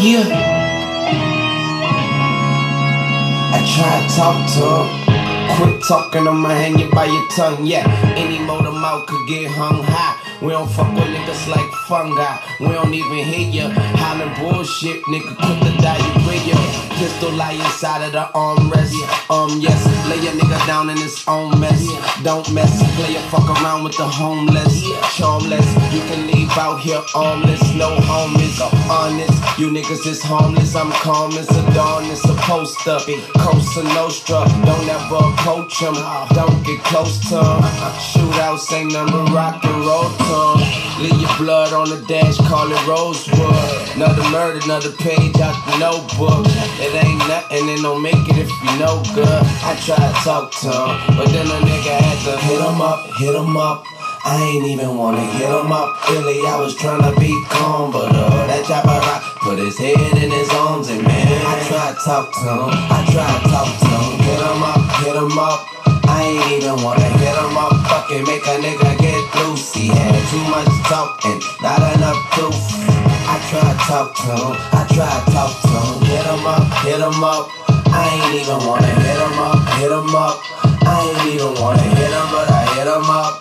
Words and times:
Yeah. 0.00 0.22
I 3.52 3.58
try 3.74 3.98
to 3.98 4.14
talk 4.14 4.38
to. 4.54 5.08
Quit 5.56 5.82
talking, 5.88 6.28
I'ma 6.28 6.50
hang 6.50 6.78
you 6.78 6.88
by 6.90 7.06
your 7.06 7.26
tongue. 7.34 7.66
Yeah, 7.66 7.84
any 8.16 8.38
motor 8.38 8.70
mouth 8.70 9.06
could 9.06 9.26
get 9.26 9.50
hung 9.50 9.82
high. 9.82 10.17
We 10.40 10.50
don't 10.50 10.70
fuck 10.70 10.94
with 10.94 11.04
niggas 11.04 11.48
like 11.48 11.68
fungi. 11.88 12.38
We 12.60 12.68
don't 12.68 12.94
even 12.94 13.18
hear 13.24 13.48
ya. 13.50 13.70
Hollering 13.98 14.34
bullshit, 14.38 15.02
nigga. 15.10 15.34
Quit 15.34 15.58
the 15.66 15.74
diarrhea. 15.82 16.54
Pistol 16.94 17.32
lie 17.32 17.58
inside 17.58 18.06
of 18.06 18.12
the 18.12 18.30
armrest. 18.34 18.94
Um, 19.30 19.58
yes, 19.60 19.82
lay 20.08 20.18
a 20.28 20.30
nigga 20.30 20.64
down 20.66 20.90
in 20.90 20.96
his 20.96 21.24
own 21.26 21.58
mess. 21.58 21.82
Don't 22.22 22.48
mess, 22.52 22.70
play 22.94 23.16
a 23.16 23.20
fuck 23.30 23.50
around 23.50 23.82
with 23.82 23.96
the 23.96 24.06
homeless. 24.06 24.82
Charmless, 25.16 25.66
you 25.92 26.00
can 26.06 26.28
leave 26.28 26.50
out 26.56 26.80
here 26.80 27.02
armless. 27.16 27.62
No 27.74 27.96
homies, 27.96 28.58
honest. 28.88 29.58
You 29.58 29.70
niggas 29.70 30.06
is 30.06 30.22
harmless. 30.22 30.76
I'm 30.76 30.92
calm 30.92 31.32
as 31.32 31.50
a 31.50 31.62
dawn. 31.74 32.04
It's 32.10 32.22
supposed 32.22 32.78
to 32.84 33.02
be 33.06 33.20
Cosa 33.38 33.82
Nostra. 33.94 34.46
Don't 34.64 34.88
ever 34.88 35.18
approach 35.34 35.80
him. 35.80 35.94
Don't 36.34 36.64
get 36.64 36.78
close 36.84 37.18
to 37.30 37.42
him. 37.42 37.62
Shootouts 38.10 38.72
ain't 38.72 38.92
number 38.92 39.24
rock 39.32 39.64
and 39.64 39.84
roll 39.84 40.27
him. 40.28 40.78
Leave 41.02 41.20
your 41.20 41.36
blood 41.38 41.72
on 41.72 41.88
the 41.88 42.04
dash, 42.06 42.36
call 42.48 42.70
it 42.70 42.86
Rosewood. 42.86 43.96
Another 43.96 44.22
murder, 44.30 44.60
another 44.64 44.92
page 44.92 45.36
out 45.40 45.56
the 45.66 45.78
notebook. 45.78 46.46
It 46.82 46.92
ain't 46.92 47.18
nothing, 47.26 47.68
and 47.68 47.82
don't 47.82 48.02
make 48.02 48.28
it 48.28 48.36
if 48.36 48.50
you 48.50 48.70
no 48.78 49.02
good. 49.14 49.42
I 49.64 49.74
try 49.82 49.96
to 49.96 50.12
talk 50.26 50.50
to 50.62 50.70
him, 50.70 51.16
but 51.16 51.28
then 51.30 51.46
a 51.46 51.58
nigga 51.62 51.94
had 51.98 52.18
to 52.26 52.34
hit 52.44 52.60
him 52.60 52.80
up, 52.80 53.00
hit 53.18 53.34
him 53.34 53.56
up. 53.56 53.84
I 54.24 54.42
ain't 54.42 54.66
even 54.66 54.96
wanna 54.96 55.24
hit 55.38 55.48
him 55.48 55.70
up, 55.72 55.88
really. 56.10 56.44
I 56.46 56.58
was 56.60 56.74
trying 56.74 57.02
to 57.02 57.18
be 57.20 57.32
calm, 57.48 57.92
but 57.92 58.10
uh, 58.14 58.46
that 58.46 58.66
chopper 58.66 58.88
rock 58.88 59.22
put 59.40 59.58
his 59.58 59.78
head 59.78 59.96
in 60.18 60.30
his 60.30 60.50
arms, 60.50 60.88
and 60.90 61.02
man, 61.02 61.26
I 61.46 61.62
try 61.66 61.92
to 61.92 61.98
talk 62.04 62.26
to 62.26 62.50
him. 62.50 62.70
I 62.90 63.06
try 63.08 63.24
to 63.24 63.48
talk 63.48 63.70
to 63.70 63.86
him, 63.86 64.18
hit 64.18 64.40
him 64.42 64.62
up, 64.62 64.82
hit 65.00 65.16
him 65.16 65.38
up. 65.38 65.87
I 66.28 66.30
ain't 66.30 66.60
even 66.60 66.84
wanna 66.84 67.08
hit 67.16 67.36
him 67.40 67.56
up, 67.56 67.72
fucking 67.88 68.22
make 68.28 68.44
a 68.44 68.60
nigga 68.60 69.00
get 69.00 69.24
loose. 69.40 69.72
He 69.72 69.88
had 69.88 70.12
too 70.28 70.44
much 70.52 70.68
talk 70.84 71.24
and 71.24 71.40
not 71.64 71.80
enough 71.96 72.20
proof. 72.36 72.52
I 73.24 73.40
try 73.48 73.64
to 73.64 73.76
talk 73.88 74.12
to 74.12 74.36
him, 74.36 74.52
I 74.76 74.84
try 74.92 75.08
to 75.08 75.32
talk 75.32 75.56
to 75.64 75.72
him, 75.72 76.04
hit 76.04 76.28
him 76.28 76.44
up, 76.44 76.68
hit 76.84 77.00
him 77.00 77.24
up. 77.24 77.48
I 77.96 78.12
ain't 78.12 78.44
even 78.44 78.60
wanna 78.68 78.92
hit 78.92 79.16
him 79.16 79.40
up, 79.40 79.56
hit 79.80 79.88
him 79.88 80.14
up. 80.14 80.36
I 80.84 81.00
ain't 81.08 81.32
even 81.32 81.54
wanna 81.64 81.80
hit 81.96 82.12
him, 82.12 82.28
but 82.28 82.44
I 82.44 82.60
hit 82.76 82.84
him 82.84 83.08
up. 83.08 83.40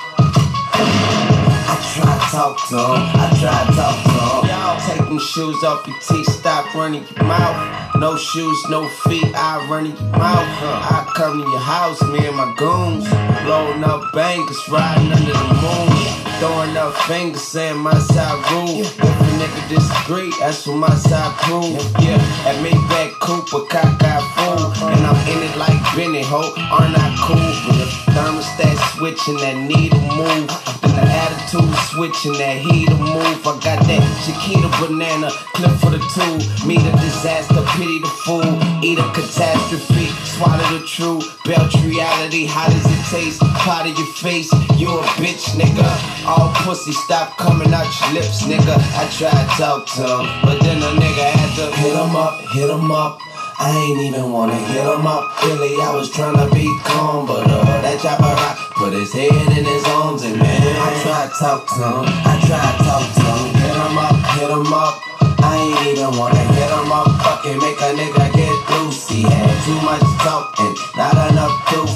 I 1.67 1.75
try 1.91 2.07
to 2.07 2.25
talk 2.31 2.55
to 2.71 2.79
him, 2.79 3.03
I 3.19 3.27
try 3.35 3.65
to 3.67 3.75
talk 3.75 3.97
to 3.99 4.11
him. 4.15 4.36
Y'all 4.67 4.81
take 4.81 4.99
them 4.99 5.17
shoes 5.17 5.63
off 5.63 5.87
your 5.87 5.95
teeth, 5.99 6.27
stop 6.27 6.75
running 6.75 7.01
your 7.15 7.23
mouth. 7.23 7.95
No 7.95 8.17
shoes, 8.17 8.65
no 8.69 8.89
feet, 9.07 9.23
I 9.33 9.65
run 9.69 9.85
in 9.85 9.95
your 9.95 10.11
mouth. 10.11 10.43
I 10.59 11.09
come 11.15 11.41
to 11.41 11.49
your 11.49 11.57
house, 11.57 12.01
me 12.11 12.27
and 12.27 12.35
my 12.35 12.53
goons. 12.57 13.07
Blowing 13.45 13.81
up 13.85 14.11
bangers, 14.11 14.59
riding 14.67 15.13
under 15.13 15.31
the 15.31 15.53
moon. 15.63 16.27
Throwing 16.39 16.75
up 16.75 16.93
fingers, 17.07 17.43
saying 17.43 17.77
my 17.77 17.97
side 17.97 18.43
rule. 18.51 18.81
If 18.81 18.99
a 18.99 19.31
nigga 19.39 19.69
disagree, 19.69 20.33
that's 20.37 20.67
what 20.67 20.75
my 20.75 20.95
side 20.95 21.31
prove. 21.37 21.79
Yeah, 22.03 22.19
at 22.43 22.59
Maybach 22.59 23.13
Cooper, 23.21 23.63
cockeyed 23.71 24.21
fool. 24.35 24.89
And 24.91 25.05
I'm 25.07 25.15
in 25.31 25.43
it 25.47 25.55
like 25.55 25.79
Benny, 25.95 26.23
ho. 26.23 26.43
Aren't 26.75 26.97
I 26.99 27.15
cool? 27.23 27.76
Thermostat 28.17 28.97
switching, 28.97 29.37
that 29.37 29.53
needle 29.69 30.01
move. 30.17 30.49
Then 30.81 30.97
the 30.97 31.05
attitude 31.05 31.69
switching, 31.93 32.33
that 32.41 32.57
heater 32.65 32.97
move. 32.97 33.45
I 33.45 33.53
got 33.61 33.77
that 33.85 34.01
Chiquita 34.25 34.65
banana, 34.81 35.29
clip 35.53 35.69
for 35.77 35.93
the 35.93 36.01
two. 36.17 36.41
Meet 36.65 36.81
a 36.81 36.91
disaster, 36.97 37.61
pity 37.77 38.01
the 38.01 38.09
fool. 38.25 38.57
Eat 38.81 38.97
a 38.97 39.05
catastrophe, 39.13 40.09
swallow 40.33 40.65
the 40.73 40.81
truth. 40.89 41.29
Belt 41.45 41.69
reality, 41.85 42.49
how 42.49 42.65
does 42.65 42.89
it 42.89 43.03
taste? 43.13 43.37
Part 43.61 43.85
of 43.85 43.93
your 43.93 44.09
face, 44.17 44.49
you 44.81 44.89
a 44.89 45.03
bitch, 45.21 45.53
nigga. 45.53 45.85
All 46.25 46.49
pussy, 46.65 46.93
stop 46.93 47.37
coming 47.37 47.69
out 47.69 47.85
your 48.01 48.17
lips, 48.17 48.49
nigga. 48.49 48.81
I 48.97 49.05
tried 49.13 49.37
to 49.37 49.45
talk 49.61 49.85
to 49.93 50.01
him, 50.01 50.25
but 50.41 50.57
then 50.65 50.81
a 50.81 50.89
nigga 50.97 51.25
had 51.37 51.51
to 51.61 51.65
hit 51.77 51.93
him 51.93 52.15
up, 52.17 52.33
hit 52.49 52.65
him 52.65 52.89
up. 52.89 53.21
I 53.59 53.73
ain't 53.73 53.97
even 54.05 54.31
wanna 54.31 54.53
hit 54.53 54.85
him 54.85 55.07
up, 55.09 55.33
really. 55.41 55.81
I 55.81 55.89
was 55.89 56.13
trying 56.13 56.37
to 56.37 56.45
be 56.53 56.69
calm, 56.85 57.25
but 57.25 57.49
uh, 57.49 57.65
that 57.81 57.97
chopper 57.97 58.29
rock 58.29 58.53
put 58.77 58.93
his 58.93 59.09
head 59.09 59.33
in 59.33 59.65
his 59.65 59.83
arms, 59.97 60.21
and 60.21 60.37
man, 60.37 60.61
I 60.77 60.93
tried 61.01 61.33
to 61.33 61.39
talk 61.41 61.65
to 61.73 61.81
him. 61.81 62.05
I 62.05 62.37
tried 62.45 62.61
to 62.77 62.83
talk 62.85 63.05
to 63.17 63.25
him, 63.25 63.43
hit 63.57 63.73
him 63.73 63.97
up, 63.97 64.17
hit 64.37 64.51
him 64.53 64.69
up. 64.69 64.93
I 65.41 65.57
ain't 65.57 65.81
even 65.89 66.13
wanna 66.21 66.45
hit 66.53 66.69
him 66.69 66.91
up, 66.93 67.09
fucking 67.25 67.57
make 67.57 67.81
a 67.81 67.97
nigga 67.97 68.29
get 68.37 68.57
loose. 68.77 69.09
He 69.09 69.25
had 69.25 69.49
too 69.65 69.81
much 69.81 70.05
talk 70.21 70.53
and 70.61 70.77
not 70.93 71.17
enough 71.33 71.57
proof. 71.65 71.89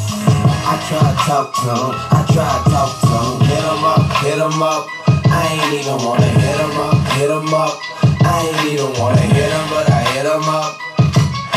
I 0.66 0.82
try 0.90 0.98
to 0.98 1.14
talk 1.30 1.54
to 1.62 1.78
him, 1.78 1.94
I 2.10 2.26
try 2.34 2.42
to 2.42 2.62
talk 2.74 2.92
to 3.06 3.14
him, 3.22 3.38
hit 3.46 3.62
him 3.62 3.86
up, 3.86 4.04
hit 4.26 4.40
him 4.42 4.58
up. 4.66 4.90
I 5.30 5.46
ain't 5.46 5.78
even 5.78 6.02
wanna 6.10 6.26
hit 6.26 6.58
him 6.58 6.74
up, 6.90 6.98
hit 7.22 7.30
him 7.30 7.54
up. 7.54 7.78
I 8.26 8.50
ain't 8.50 8.74
even 8.74 8.90
wanna 8.98 9.22
hit 9.22 9.52
him, 9.54 9.66
but 9.70 9.86
I 9.94 10.02
hit 10.18 10.26
him 10.26 10.50
up. 10.50 10.91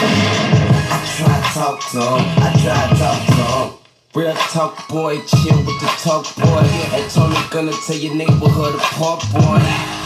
I 0.04 0.98
try 1.16 1.34
to 1.34 1.48
talk 1.54 1.78
to 1.92 2.00
him, 2.00 2.24
I 2.38 2.50
try 2.62 2.88
to 2.88 2.94
talk 2.96 3.20
to 3.26 3.44
him. 3.52 3.84
Real 4.14 4.34
talk 4.54 4.88
boy, 4.88 5.20
chill 5.22 5.58
with 5.66 5.80
the 5.80 5.90
talk 5.98 6.24
boy. 6.36 6.66
And 6.94 7.10
Tony 7.10 7.36
gonna 7.50 7.72
tell 7.86 7.96
your 7.96 8.14
neighborhood 8.14 8.76
apart, 8.76 9.24
boy. 9.32 9.58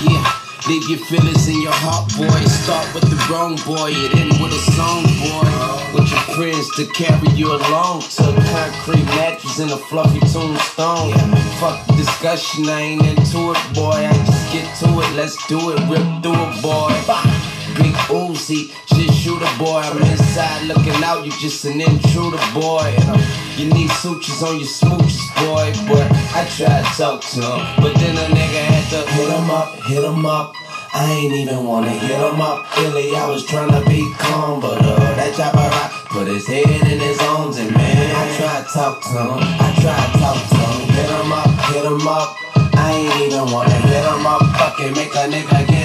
Yeah. 0.08 0.38
Leave 0.66 0.88
your 0.90 0.98
feelings 0.98 1.48
in 1.48 1.62
your 1.62 1.72
heart, 1.72 2.08
boy. 2.16 2.44
Start 2.44 2.92
with 2.92 3.08
the 3.08 3.16
wrong 3.32 3.56
boy, 3.64 3.88
end 4.20 4.36
with 4.36 4.52
a 4.52 4.62
song, 4.76 5.04
boy. 5.16 5.48
With 5.94 6.10
your 6.10 6.24
friends 6.36 6.68
to 6.76 6.84
carry 6.92 7.28
you 7.36 7.52
along 7.52 8.02
to 8.16 8.28
a 8.28 8.42
concrete 8.52 9.06
mattress 9.16 9.58
and 9.60 9.70
a 9.70 9.76
fluffy 9.76 10.20
tombstone. 10.20 11.12
Fuck 11.60 11.86
the 11.86 11.94
discussion, 11.96 12.68
I 12.68 12.80
ain't 12.80 13.06
into 13.06 13.52
it, 13.52 13.74
boy. 13.74 14.08
I 14.08 14.12
just 14.24 14.52
get 14.52 14.68
to 14.80 14.88
it, 15.00 15.10
let's 15.16 15.36
do 15.48 15.70
it, 15.72 15.80
rip 15.88 16.04
through 16.22 16.36
it, 16.36 16.62
boy. 16.62 17.37
Big 17.78 17.94
Uzi, 18.10 18.74
shit 18.90 19.14
shooter 19.14 19.46
boy. 19.58 19.78
I'm 19.78 20.02
inside 20.02 20.66
looking 20.66 20.98
out, 21.04 21.24
you 21.24 21.30
just 21.38 21.64
an 21.64 21.80
intruder 21.80 22.42
boy. 22.52 22.90
And 22.98 23.22
you 23.58 23.70
need 23.72 23.90
sutures 24.02 24.42
on 24.42 24.58
your 24.58 24.66
smooches, 24.66 25.22
boy. 25.38 25.70
But 25.86 26.10
I 26.34 26.42
tried 26.58 26.82
to 26.82 26.92
talk 26.98 27.22
to 27.22 27.40
him, 27.40 27.60
but 27.78 27.94
then 28.02 28.18
a 28.18 28.26
nigga 28.34 28.62
had 28.66 28.84
to 28.90 29.00
hit 29.14 29.30
him 29.30 29.50
up, 29.50 29.68
hit 29.86 30.02
him 30.02 30.26
up. 30.26 30.54
I 30.92 31.12
ain't 31.12 31.32
even 31.34 31.64
wanna 31.64 31.90
hit 31.90 32.18
him 32.18 32.40
up, 32.40 32.66
really. 32.78 33.14
I 33.14 33.28
was 33.30 33.46
trying 33.46 33.70
to 33.70 33.88
be 33.88 34.02
calm, 34.18 34.60
but 34.60 34.82
uh, 34.82 34.98
that 35.14 35.34
chopper 35.36 35.58
rock 35.58 35.92
put 36.10 36.26
his 36.26 36.46
head 36.46 36.66
in 36.66 36.98
his 36.98 37.20
arms, 37.20 37.58
and 37.58 37.70
man, 37.70 38.16
I 38.16 38.36
tried 38.36 38.66
to 38.66 38.72
talk 38.74 39.02
to 39.02 39.18
him. 39.22 39.38
I 39.38 39.70
tried 39.78 40.12
to 40.12 40.18
talk 40.18 40.38
to 40.50 40.56
him, 40.58 40.78
hit 40.98 41.10
him 41.14 41.30
up, 41.30 41.50
hit 41.70 41.84
him 41.84 42.08
up. 42.08 42.34
I 42.74 42.90
ain't 42.90 43.32
even 43.32 43.52
wanna 43.52 43.78
hit 43.86 44.02
him 44.02 44.26
up, 44.26 44.42
fucking 44.58 44.94
make 44.94 45.14
a 45.14 45.30
nigga 45.30 45.66
get 45.68 45.77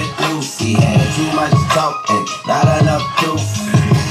not 2.46 2.82
enough. 2.82 3.02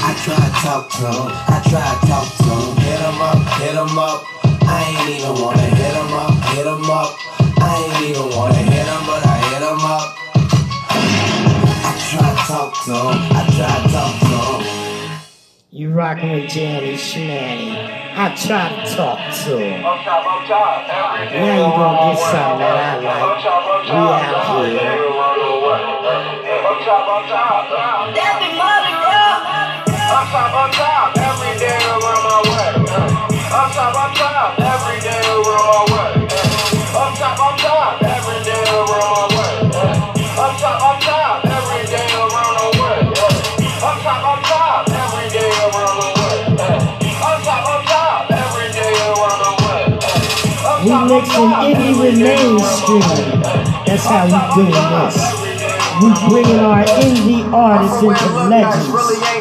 I 0.06 0.12
try 0.22 0.34
to 0.34 0.50
talk 0.60 0.90
to 0.90 1.06
him, 1.06 1.30
I 1.48 1.62
try 1.70 1.80
to 1.80 2.06
talk 2.06 2.28
to 2.36 2.44
him, 2.44 2.76
hit 2.82 3.00
him 3.00 3.20
up, 3.22 3.38
hit 3.62 3.74
him 3.74 3.98
up. 3.98 4.20
I 4.66 4.82
ain't 4.84 5.08
even 5.16 5.34
wanna 5.40 5.62
hit 5.62 5.94
him 5.94 6.12
up, 6.12 6.34
hit 6.52 6.66
him 6.66 6.90
up. 6.90 7.14
I 7.62 7.72
ain't 7.84 8.10
even 8.10 8.28
wanna 8.36 8.58
hit 8.58 8.86
him, 8.86 9.02
but 9.06 9.24
I 9.24 9.36
hit 9.48 9.62
him 9.62 9.80
up. 9.80 10.16
I 11.84 11.92
try 12.10 12.28
to 12.28 12.42
talk 12.50 12.70
to 12.84 12.92
him, 12.92 13.16
I 13.32 13.42
try 13.56 13.72
to 13.82 13.88
talk 13.92 14.12
to 14.20 14.36
him. 14.36 14.84
You 15.70 15.90
rockin' 15.90 16.30
with 16.32 16.50
Janny 16.50 16.94
Shmanny. 16.94 17.74
I 18.16 18.34
try 18.34 18.68
to 18.70 18.94
talk 18.94 19.18
to 19.18 19.58
him. 19.58 19.82
Now 19.82 19.98
you 21.54 21.70
gonna 21.74 22.14
get 22.14 22.20
something 22.20 22.58
that 22.60 22.76
I 22.78 23.02
like. 23.02 23.42
We 23.84 23.98
out 23.98 24.66
here. 24.70 25.33
On 50.86 51.08
mixing 51.08 51.50
indie 51.64 51.94
around 51.98 52.18
mainstream. 52.18 53.00
That's 53.86 54.04
how 54.06 54.24
we 54.26 54.64
doing 54.64 54.72
this. 54.72 55.43
We 56.02 56.10
bringing 56.26 56.58
our 56.58 56.82
indie 56.98 57.46
artists 57.54 58.02
into 58.02 58.28
legends. 58.50 58.90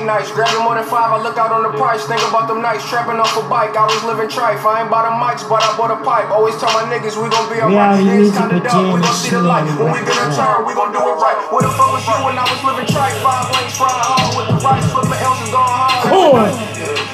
nice. 0.06 0.30
Grabbing 0.30 0.62
more 0.62 0.76
than 0.76 0.86
five, 0.86 1.10
I 1.10 1.18
look 1.18 1.38
out 1.38 1.50
on 1.50 1.66
the 1.66 1.74
price. 1.74 2.06
Think 2.06 2.22
about 2.30 2.46
them 2.46 2.62
nights, 2.62 2.86
trapping 2.86 3.18
off 3.18 3.34
a 3.34 3.42
bike. 3.50 3.74
I 3.74 3.90
was 3.90 4.04
living 4.06 4.30
trife. 4.30 4.62
I 4.62 4.86
ain't 4.86 4.92
bought 4.94 5.10
a 5.10 5.14
mics, 5.18 5.42
but 5.48 5.66
I 5.66 5.74
bought 5.74 5.90
a 5.90 5.98
pipe. 6.06 6.30
Always 6.30 6.54
tell 6.62 6.70
my 6.78 6.86
niggas 6.86 7.18
we 7.18 7.26
gon' 7.34 7.50
be 7.50 7.58
alright. 7.58 8.06
Things 8.06 8.38
kinda 8.38 8.62
dumb, 8.62 8.94
we 8.94 9.02
gon' 9.02 9.18
see 9.18 9.34
the 9.34 9.42
light. 9.42 9.66
When 9.82 9.90
we 9.98 10.00
get 10.06 10.14
a 10.14 10.30
turn, 10.30 10.62
we 10.70 10.78
gon' 10.78 10.94
do 10.94 11.02
it 11.02 11.18
right. 11.18 11.38
Where 11.50 11.66
the 11.66 11.74
fuck 11.74 11.90
was 11.90 12.06
you 12.06 12.18
when 12.22 12.38
I 12.38 12.46
was 12.46 12.62
living 12.62 12.86
trife? 12.86 13.18
Five 13.26 13.50
lanes, 13.50 13.74
frying 13.74 14.04
hard 14.06 14.30
with 14.38 14.48
the 14.54 14.58
rice, 14.62 14.86
flipping 14.94 15.22
L's 15.26 15.42
and 15.42 15.50
going 15.50 15.74
hard. 15.74 16.06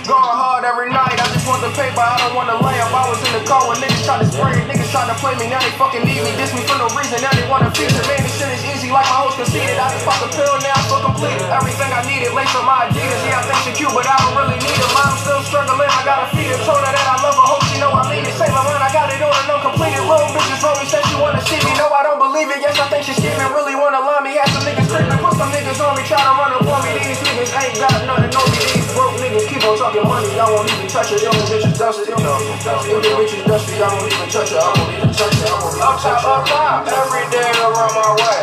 Going 0.03 0.35
hard 0.35 0.63
every 0.67 0.91
night. 0.91 1.38
Want 1.49 1.65
the 1.65 1.73
paper, 1.73 1.97
I 1.97 2.13
don't 2.21 2.37
want 2.37 2.45
to 2.53 2.61
lay 2.61 2.77
up. 2.77 2.93
I 2.93 3.09
was 3.09 3.17
in 3.25 3.33
the 3.33 3.41
car 3.41 3.65
when 3.65 3.81
niggas 3.81 4.05
tried 4.05 4.21
to 4.21 4.29
spray 4.29 4.53
it. 4.53 4.69
Niggas 4.69 4.93
tried 4.93 5.09
to 5.09 5.17
play 5.17 5.33
me, 5.33 5.49
now 5.49 5.57
they 5.57 5.73
fucking 5.81 6.05
need 6.05 6.21
me. 6.21 6.29
Diss 6.37 6.53
me 6.53 6.61
for 6.61 6.77
no 6.77 6.85
reason, 6.93 7.17
now 7.25 7.33
they 7.33 7.41
wanna 7.49 7.73
feature. 7.73 8.05
Man, 8.05 8.21
this 8.21 8.37
shit 8.37 8.53
is 8.53 8.61
easy 8.69 8.93
like 8.93 9.09
my 9.09 9.17
host 9.25 9.41
conceded. 9.41 9.73
I 9.81 9.89
just 9.89 10.05
popped 10.05 10.21
a 10.21 10.29
pill, 10.29 10.45
now 10.61 10.77
I 10.77 10.81
feel 10.85 11.01
completed. 11.01 11.49
Everything 11.49 11.89
I 11.89 12.05
needed, 12.05 12.37
lace 12.37 12.53
up 12.53 12.69
my 12.69 12.85
Adidas. 12.85 13.25
Yeah, 13.25 13.41
I 13.41 13.49
think 13.49 13.65
she 13.65 13.71
cute, 13.81 13.89
but 13.89 14.05
I 14.05 14.13
don't 14.21 14.37
really 14.37 14.61
need 14.61 14.77
it. 14.77 14.91
Mom 14.93 15.09
still 15.17 15.41
struggling, 15.41 15.89
I 15.89 16.01
gotta 16.05 16.29
feed 16.37 16.53
her. 16.53 16.61
Told 16.69 16.85
her 16.85 16.93
that 16.93 17.07
I 17.09 17.17
love 17.17 17.33
her, 17.33 17.47
hope 17.49 17.65
she 17.65 17.81
know 17.81 17.97
I 17.97 18.05
mean 18.13 18.29
it. 18.29 18.37
Say 18.37 18.45
my 18.53 18.61
line, 18.69 18.85
I 18.85 18.93
got 18.93 19.09
it 19.09 19.17
on 19.17 19.33
and 19.33 19.61
completed. 19.65 20.05
Little 20.05 20.29
bitches 20.29 20.61
said 20.85 21.01
she 21.08 21.08
wanna 21.29 21.45
see 21.45 21.61
me. 21.61 21.73
No, 21.77 21.93
I 21.93 22.01
don't 22.01 22.17
believe 22.17 22.49
it. 22.49 22.59
Yes, 22.61 22.81
I 22.81 22.89
think 22.89 23.05
she's 23.05 23.17
scheming. 23.21 23.53
Really 23.53 23.77
wanna 23.77 24.01
love 24.01 24.25
me. 24.25 24.33
Had 24.33 24.49
some 24.49 24.65
niggas 24.65 24.89
creeping, 24.89 25.21
put 25.21 25.37
some 25.37 25.51
niggas 25.53 25.77
on 25.77 25.93
me, 25.93 26.01
try 26.09 26.17
to 26.17 26.33
run 26.33 26.57
up 26.57 26.65
on 26.65 26.81
me. 26.81 26.97
These 27.05 27.21
niggas 27.21 27.51
ain't 27.53 27.77
got 27.77 27.93
nothing 28.09 28.33
on 28.33 28.47
me. 28.49 28.59
These 28.65 28.89
broke 28.97 29.15
niggas 29.21 29.45
keep 29.45 29.61
on 29.61 29.77
talking 29.77 30.05
money. 30.09 30.33
I 30.41 30.49
won't 30.49 30.65
even 30.73 30.89
touch 30.89 31.13
it. 31.13 31.21
Yo, 31.21 31.29
bitches 31.45 31.77
dusty. 31.77 32.09
Yo, 32.09 32.17
the 32.17 33.09
bitches 33.13 33.45
dusty. 33.45 33.77
I 33.77 33.93
won't 33.93 34.09
even 34.09 34.29
touch 34.29 34.49
it. 34.49 34.57
I 34.57 34.57
won't 34.57 34.57
even 34.57 34.57
touch 34.57 34.57
it. 34.57 34.57
I 34.57 34.65
won't 34.73 34.89
even 34.97 35.13
touch 35.13 35.37
it. 35.37 35.45
Up 35.79 35.95
top, 36.01 36.25
up 36.25 36.41
top, 36.49 36.87
every 36.89 37.25
day 37.29 37.51
around 37.61 37.93
my 37.93 38.09
way. 38.17 38.39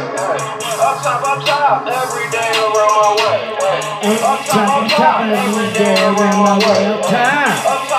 Up 0.78 0.96
top, 1.02 1.26
up 1.26 1.40
top, 1.42 1.90
every 1.90 2.26
day 2.30 2.52
around 2.62 2.94
my 2.94 3.10
way. 3.18 3.38
Up 4.22 4.40
top, 4.46 4.70
up 4.70 4.86
top, 4.94 5.26
every 5.26 5.68
day 5.74 5.96
around 6.06 6.38
my 6.38 6.54
way. 6.62 6.80
Up 6.86 7.02
top. 7.02 7.66
Up 7.66 7.82
top, 7.82 7.82
up 7.82 7.88
top, 7.88 7.95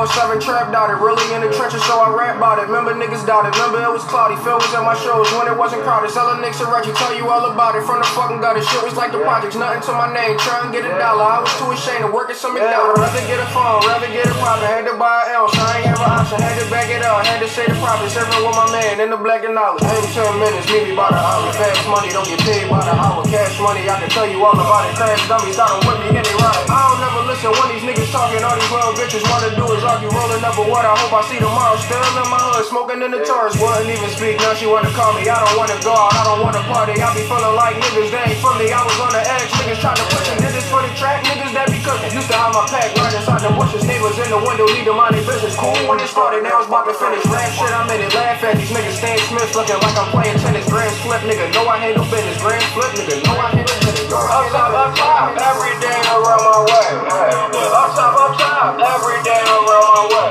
Seven 0.00 0.16
four 0.16 0.16
seven 0.16 0.40
trap 0.40 0.72
dotted, 0.72 0.96
really 0.96 1.20
in 1.36 1.44
the 1.44 1.52
trenches, 1.52 1.84
so 1.84 2.00
I 2.00 2.08
rap 2.08 2.40
about 2.40 2.56
it. 2.56 2.72
Remember 2.72 2.96
niggas 2.96 3.20
doubted, 3.28 3.52
remember 3.52 3.84
it 3.84 3.92
was 3.92 4.00
cloudy. 4.08 4.32
Phil 4.40 4.56
was 4.56 4.72
at 4.72 4.80
my 4.80 4.96
shows 4.96 5.28
when 5.36 5.44
it 5.44 5.52
wasn't 5.52 5.84
crowded. 5.84 6.08
Selling 6.08 6.40
Nick 6.40 6.56
Reggie, 6.56 6.96
tell 6.96 7.12
you 7.12 7.28
all 7.28 7.44
about 7.52 7.76
it. 7.76 7.84
From 7.84 8.00
the 8.00 8.08
fucking 8.16 8.40
gutter, 8.40 8.64
shit 8.64 8.80
was 8.80 8.96
like 8.96 9.12
the 9.12 9.20
projects, 9.20 9.60
nothing 9.60 9.84
to 9.84 9.92
my 9.92 10.08
name. 10.08 10.40
Try 10.40 10.64
and 10.64 10.72
get 10.72 10.88
a 10.88 10.92
dollar, 10.96 11.28
I 11.28 11.44
was 11.44 11.52
too 11.60 11.68
ashamed 11.68 12.08
to 12.08 12.10
work 12.10 12.32
at 12.32 12.40
some 12.40 12.56
McDonald's. 12.56 12.96
Rather 12.96 13.20
get 13.28 13.44
a 13.44 13.48
phone, 13.52 13.84
rather 13.84 14.08
get 14.08 14.24
a 14.24 14.32
profit, 14.40 14.72
had 14.72 14.88
to 14.88 14.96
buy 14.96 15.28
an 15.28 15.36
else. 15.36 15.52
I 15.52 15.84
ain't 15.84 15.92
have 15.92 16.00
an 16.00 16.08
option, 16.08 16.40
had 16.40 16.56
to 16.56 16.64
back 16.72 16.88
it 16.88 17.04
up, 17.04 17.20
had 17.20 17.44
to 17.44 17.48
say 17.52 17.68
the 17.68 17.76
profit. 17.76 18.08
Serving 18.08 18.40
with 18.40 18.56
my 18.56 18.72
man 18.72 19.04
in 19.04 19.12
the 19.12 19.20
black 19.20 19.44
and 19.44 19.52
knowledge. 19.52 19.84
Ain't 19.84 20.08
ten 20.16 20.32
minutes, 20.40 20.64
meet 20.72 20.88
me 20.88 20.96
by 20.96 21.12
the 21.12 21.20
hour. 21.20 21.44
Fast 21.52 21.84
money, 21.92 22.08
don't 22.08 22.24
get 22.24 22.40
paid 22.40 22.72
by 22.72 22.80
the 22.88 22.94
hour. 22.96 23.20
Cash 23.28 23.60
money, 23.60 23.84
I 23.84 24.00
can 24.00 24.08
tell 24.08 24.24
you 24.24 24.40
all 24.40 24.56
about 24.56 24.88
it. 24.88 24.96
Crash 24.96 25.28
dummies, 25.28 25.60
I 25.60 25.68
don't 25.68 25.84
with 25.84 26.00
me 26.00 26.16
and 26.16 26.24
they 26.24 26.36
ride. 26.40 26.64
I 26.72 26.88
don't 26.88 27.00
never 27.04 27.20
listen 27.28 27.52
when 27.52 27.68
these 27.68 27.84
niggas 27.84 28.09
talking. 28.10 28.42
All 28.42 28.58
these 28.58 28.70
little 28.70 28.94
bitches 28.98 29.22
wanna 29.30 29.54
do 29.54 29.64
is 29.72 29.82
argue, 29.86 30.10
rolling 30.10 30.42
up 30.42 30.58
with 30.58 30.68
what 30.68 30.84
I 30.84 30.94
hope 30.98 31.14
I 31.14 31.22
see 31.30 31.38
tomorrow. 31.38 31.78
Still 31.78 32.02
in 32.02 32.28
my 32.28 32.38
hood, 32.38 32.66
smoking 32.66 33.00
in 33.02 33.10
the 33.10 33.22
Taurus. 33.22 33.54
Wouldn't 33.56 33.88
even 33.88 34.10
speak, 34.10 34.36
now 34.42 34.54
she 34.54 34.66
wanna 34.66 34.90
call 34.92 35.14
me. 35.14 35.26
I 35.30 35.38
don't 35.38 35.56
wanna 35.56 35.78
go 35.80 35.94
out, 35.94 36.14
I 36.14 36.22
don't 36.26 36.42
wanna 36.42 36.62
party. 36.66 36.98
I 36.98 37.14
be 37.14 37.22
feeling 37.24 37.56
like 37.56 37.78
niggas, 37.78 38.10
they 38.10 38.34
ain't 38.34 38.42
me. 38.58 38.66
I 38.74 38.82
was 38.82 38.98
on 39.00 39.12
the 39.14 39.22
edge, 39.22 39.50
niggas 39.56 39.80
trying 39.80 39.96
to 39.96 40.06
push 40.10 40.28
me. 40.28 40.59
For 40.70 40.80
the 40.86 40.92
track, 40.94 41.26
niggas 41.26 41.50
that 41.50 41.66
be 41.66 41.82
cooking. 41.82 42.14
Used 42.14 42.30
to 42.30 42.38
have 42.38 42.54
my 42.54 42.62
pack 42.70 42.94
right 42.94 43.10
inside 43.10 43.42
the 43.42 43.50
bushes. 43.58 43.82
Neighbors 43.82 44.14
in 44.22 44.30
the 44.30 44.38
window, 44.38 44.70
need 44.70 44.86
to 44.86 44.94
mind 44.94 45.18
their 45.18 45.26
business. 45.26 45.58
Cool 45.58 45.74
when 45.90 45.98
it 45.98 46.06
started, 46.06 46.46
now 46.46 46.62
it's 46.62 46.70
about 46.70 46.86
to 46.86 46.94
finish. 46.94 47.26
Last 47.26 47.58
shit, 47.58 47.74
I'm 47.74 47.90
in 47.90 48.06
it. 48.06 48.14
Laugh 48.14 48.38
at 48.46 48.54
these 48.54 48.70
niggas, 48.70 49.02
Stan 49.02 49.18
Smith 49.26 49.50
looking 49.58 49.82
like 49.82 49.96
I'm 49.98 50.08
playing 50.14 50.38
tennis. 50.38 50.64
Grand 50.70 50.94
flip, 51.02 51.26
nigga, 51.26 51.50
know 51.50 51.66
I 51.66 51.82
handle 51.82 52.06
business. 52.06 52.38
Grand 52.38 52.62
flip, 52.70 52.94
nigga, 52.94 53.18
know 53.26 53.34
I 53.34 53.50
handle 53.50 53.76
business. 53.82 54.14
Up 54.14 54.46
top, 54.54 54.70
up 54.70 54.90
top, 54.94 55.34
every 55.34 55.74
day 55.82 56.00
around 56.14 56.42
my 56.46 56.58
way. 56.62 56.88
Up 57.02 57.90
top, 57.98 58.14
up 58.14 58.32
top, 58.38 58.78
every 58.78 59.18
day 59.26 59.42
around 59.42 59.86
my 59.90 60.02
way. 60.06 60.30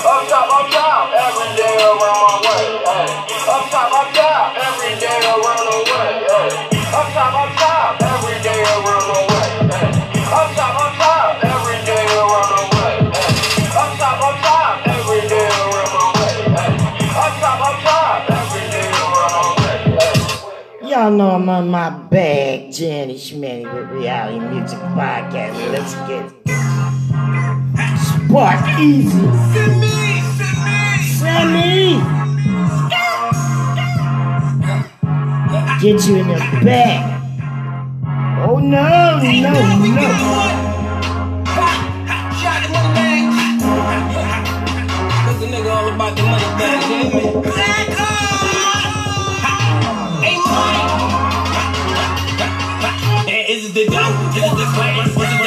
Up 0.00 0.22
top, 0.24 0.48
up 0.48 0.66
top, 0.72 1.04
every 1.12 1.50
day 1.60 1.76
around 1.84 2.16
my 2.24 2.36
way. 2.48 2.64
Up 3.44 3.64
top, 3.68 3.92
up 3.92 4.08
top, 4.16 4.29
Y'all 21.00 21.10
know 21.10 21.30
I'm 21.30 21.48
on 21.48 21.70
my 21.70 21.88
bag, 21.88 22.68
Janny 22.68 23.14
Shmanny 23.14 23.64
with 23.72 23.88
Reality 23.88 24.38
Music 24.38 24.78
Podcast. 24.78 25.56
Let's 25.72 25.94
get 26.06 26.26
it. 26.26 26.32
Spark 28.04 28.60
Easy. 28.78 29.08
Send 29.08 29.80
me, 29.80 29.88
send 30.36 30.56
me. 30.60 30.84
Send 31.16 31.48
me. 31.54 31.80
Get 35.80 36.04
you 36.06 36.16
in 36.16 36.28
the 36.28 36.36
bag. 36.66 37.00
Oh 38.46 38.58
no, 38.58 39.20
no, 39.22 39.30
no. 39.40 39.52
Cause 45.24 45.38
the 45.40 45.46
nigga 45.46 45.70
all 45.74 45.88
about 45.94 46.12
the 46.14 46.22
money 46.24 46.44
bag, 46.60 47.39
dough? 54.56 55.00
Is 55.02 55.39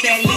foolin'. 0.00 0.27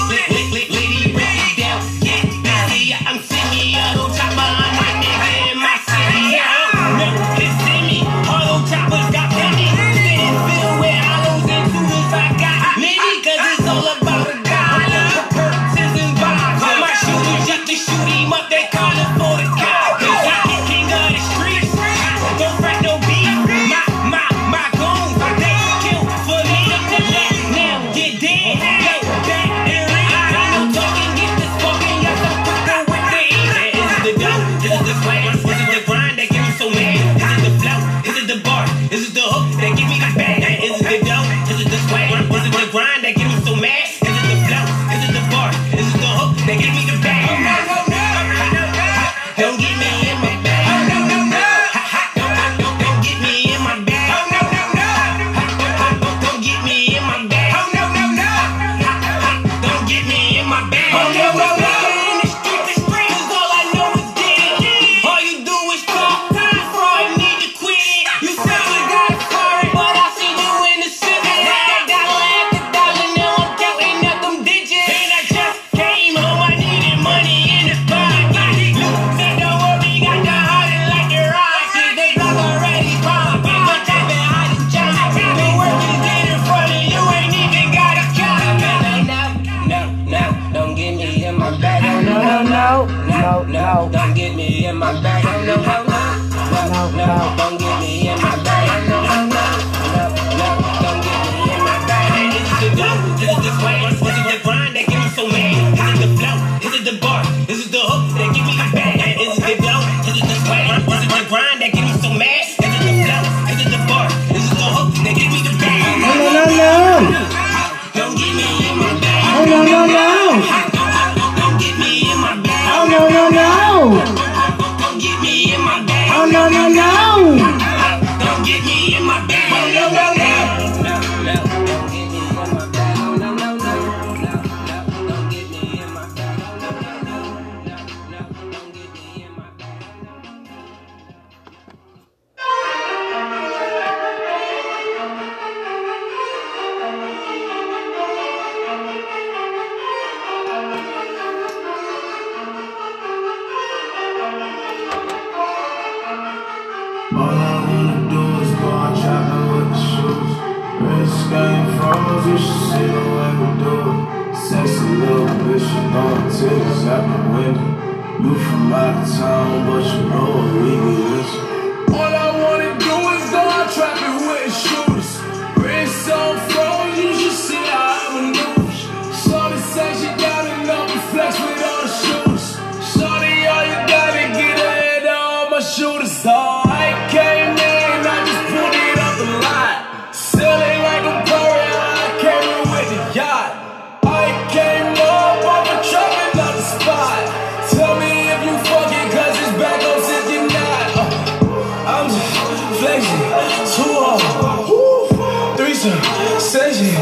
Jason, 205.81 205.97
Seji, 206.37 206.93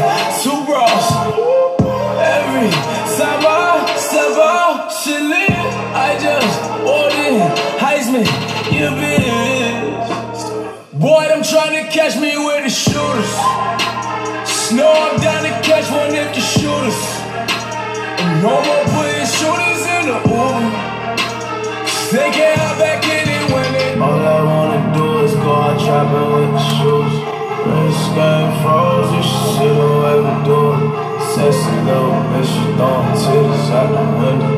two 0.42 0.64
bros. 0.64 1.04
Every 2.16 2.70
time 3.12 3.44
I 3.44 3.94
step 3.98 4.38
out, 4.40 4.88
she 4.88 5.12
leave. 5.20 5.52
I 5.92 6.16
just 6.16 6.60
ordered 6.88 7.52
Heisman, 7.76 8.24
you 8.72 8.88
bitch. 8.96 10.00
Boy, 10.98 11.28
them 11.28 11.42
trying 11.42 11.84
to 11.84 11.92
catch 11.92 12.16
me 12.16 12.38
with 12.38 12.64
the 12.64 12.70
shooters. 12.70 13.28
Snow, 14.48 14.90
I'm 14.90 15.20
down 15.20 15.42
to 15.42 15.50
catch 15.60 15.90
one 15.90 16.14
if 16.14 16.34
you 16.34 16.42
shoot 16.42 16.84
us. 16.88 17.20
And 18.16 18.42
no 18.42 18.64
more 18.64 18.84
putting 18.96 19.28
shooters 19.28 19.82
in 19.92 20.08
the 20.08 20.16
Uber. 20.24 20.72
They 22.16 22.30
can't 22.30 22.78
back 22.78 23.04
in 23.04 23.28
it 23.28 23.52
when 23.52 23.72
they 23.74 24.00
All 24.00 24.20
I 24.20 24.42
wanna 24.42 24.94
do 24.94 25.18
is 25.18 25.34
go 25.34 25.52
out 25.52 25.78
trapping 25.78 26.32
with 26.32 26.52
the 26.52 26.60
shoes. 26.78 27.39
Wristband 27.66 28.62
froze, 28.62 29.12
you 29.12 29.22
should 29.22 29.48
sit 29.56 29.76
on 29.76 30.24
at 30.28 30.46
door. 30.46 30.74
Sassy 31.34 31.76
little 31.84 32.18
bitch, 32.30 32.52
you 32.56 32.76
throwing 32.76 33.14
titties 33.20 33.70
out 33.70 33.90
the 33.92 34.04
window. 34.18 34.54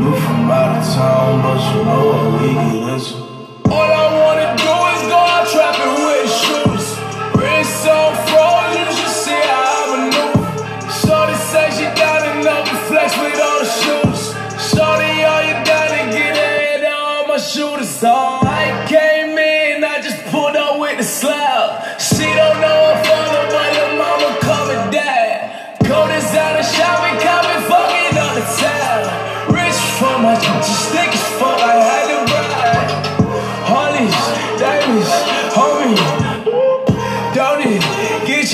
You 0.00 0.10
from 0.20 0.50
out 0.50 0.78
of 0.78 0.94
town, 0.94 1.42
but 1.42 1.58
you 1.74 1.84
know 1.84 2.02
what 2.12 2.42
we 2.42 2.48
get 2.54 2.94
into. 2.94 3.31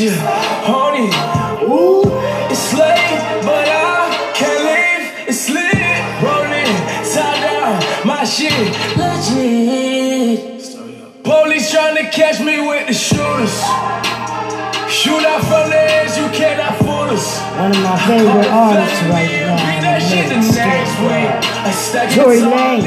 you, 0.00 0.12
honey. 0.14 1.10
Ooh, 1.64 2.02
it's 2.50 2.72
late, 2.74 3.42
but 3.42 3.66
I 3.66 4.32
can't 4.34 4.62
leave. 4.68 5.28
It's 5.28 5.48
lit, 5.50 5.74
rolling, 6.22 6.72
tie 7.12 7.40
down 7.42 7.82
my 8.06 8.24
shit. 8.24 8.52
Legit. 8.96 10.48
Police 11.24 11.70
trying 11.72 11.96
to 11.96 12.10
catch 12.10 12.40
me 12.40 12.60
with 12.66 12.86
the 12.86 12.94
shooters. 12.94 13.54
Shoot 14.88 15.24
out 15.24 15.42
from 15.42 15.70
the 15.70 15.76
edge, 15.76 16.16
you 16.16 16.28
cannot 16.36 16.78
fool 16.78 17.10
us. 17.16 17.40
One 17.58 17.70
of 17.72 17.82
my 17.82 17.98
favorite 18.06 18.46
artists 18.46 19.02
right 19.04 19.30
now. 19.40 19.58
Joy 22.14 22.40
Lane. 22.40 22.86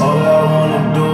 All 0.00 0.18
I 0.18 0.42
wanna 0.44 0.94
do 0.94 1.13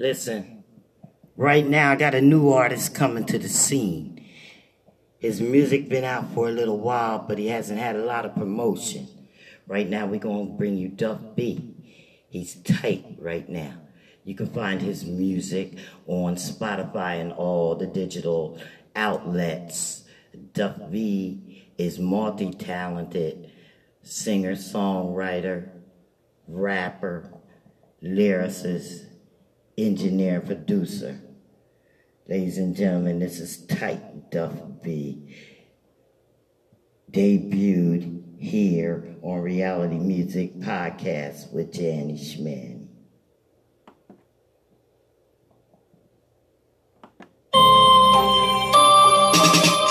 Listen, 0.00 0.64
right 1.36 1.68
now 1.68 1.92
I 1.92 1.96
got 1.96 2.14
a 2.14 2.22
new 2.22 2.48
artist 2.48 2.94
coming 2.94 3.26
to 3.26 3.38
the 3.38 3.50
scene. 3.50 4.26
His 5.18 5.42
music 5.42 5.90
been 5.90 6.04
out 6.04 6.32
for 6.32 6.48
a 6.48 6.52
little 6.52 6.78
while, 6.78 7.18
but 7.18 7.36
he 7.36 7.48
hasn't 7.48 7.78
had 7.78 7.96
a 7.96 8.02
lot 8.06 8.24
of 8.24 8.34
promotion. 8.34 9.08
Right 9.66 9.86
now 9.86 10.06
we're 10.06 10.18
gonna 10.18 10.46
bring 10.46 10.78
you 10.78 10.88
Duff 10.88 11.20
B. 11.36 11.74
He's 12.30 12.54
tight 12.54 13.04
right 13.18 13.46
now. 13.46 13.74
You 14.24 14.34
can 14.34 14.46
find 14.46 14.80
his 14.80 15.04
music 15.04 15.76
on 16.06 16.36
Spotify 16.36 17.20
and 17.20 17.30
all 17.34 17.74
the 17.74 17.86
digital 17.86 18.58
outlets. 18.96 20.04
Duff 20.54 20.76
B 20.90 21.68
is 21.76 21.98
multi-talented 21.98 23.52
singer, 24.02 24.54
songwriter, 24.54 25.68
rapper, 26.48 27.30
lyricist 28.02 29.09
engineer, 29.76 30.40
producer. 30.40 31.20
Ladies 32.28 32.58
and 32.58 32.76
gentlemen, 32.76 33.18
this 33.18 33.40
is 33.40 33.66
Titan 33.66 34.24
Duff 34.30 34.52
B. 34.82 35.34
Debuted 37.10 38.40
here 38.40 39.16
on 39.22 39.40
Reality 39.40 39.98
Music 39.98 40.56
Podcast 40.60 41.52
with 41.52 41.72
Janny 41.72 42.18
Schmidt. 42.18 42.78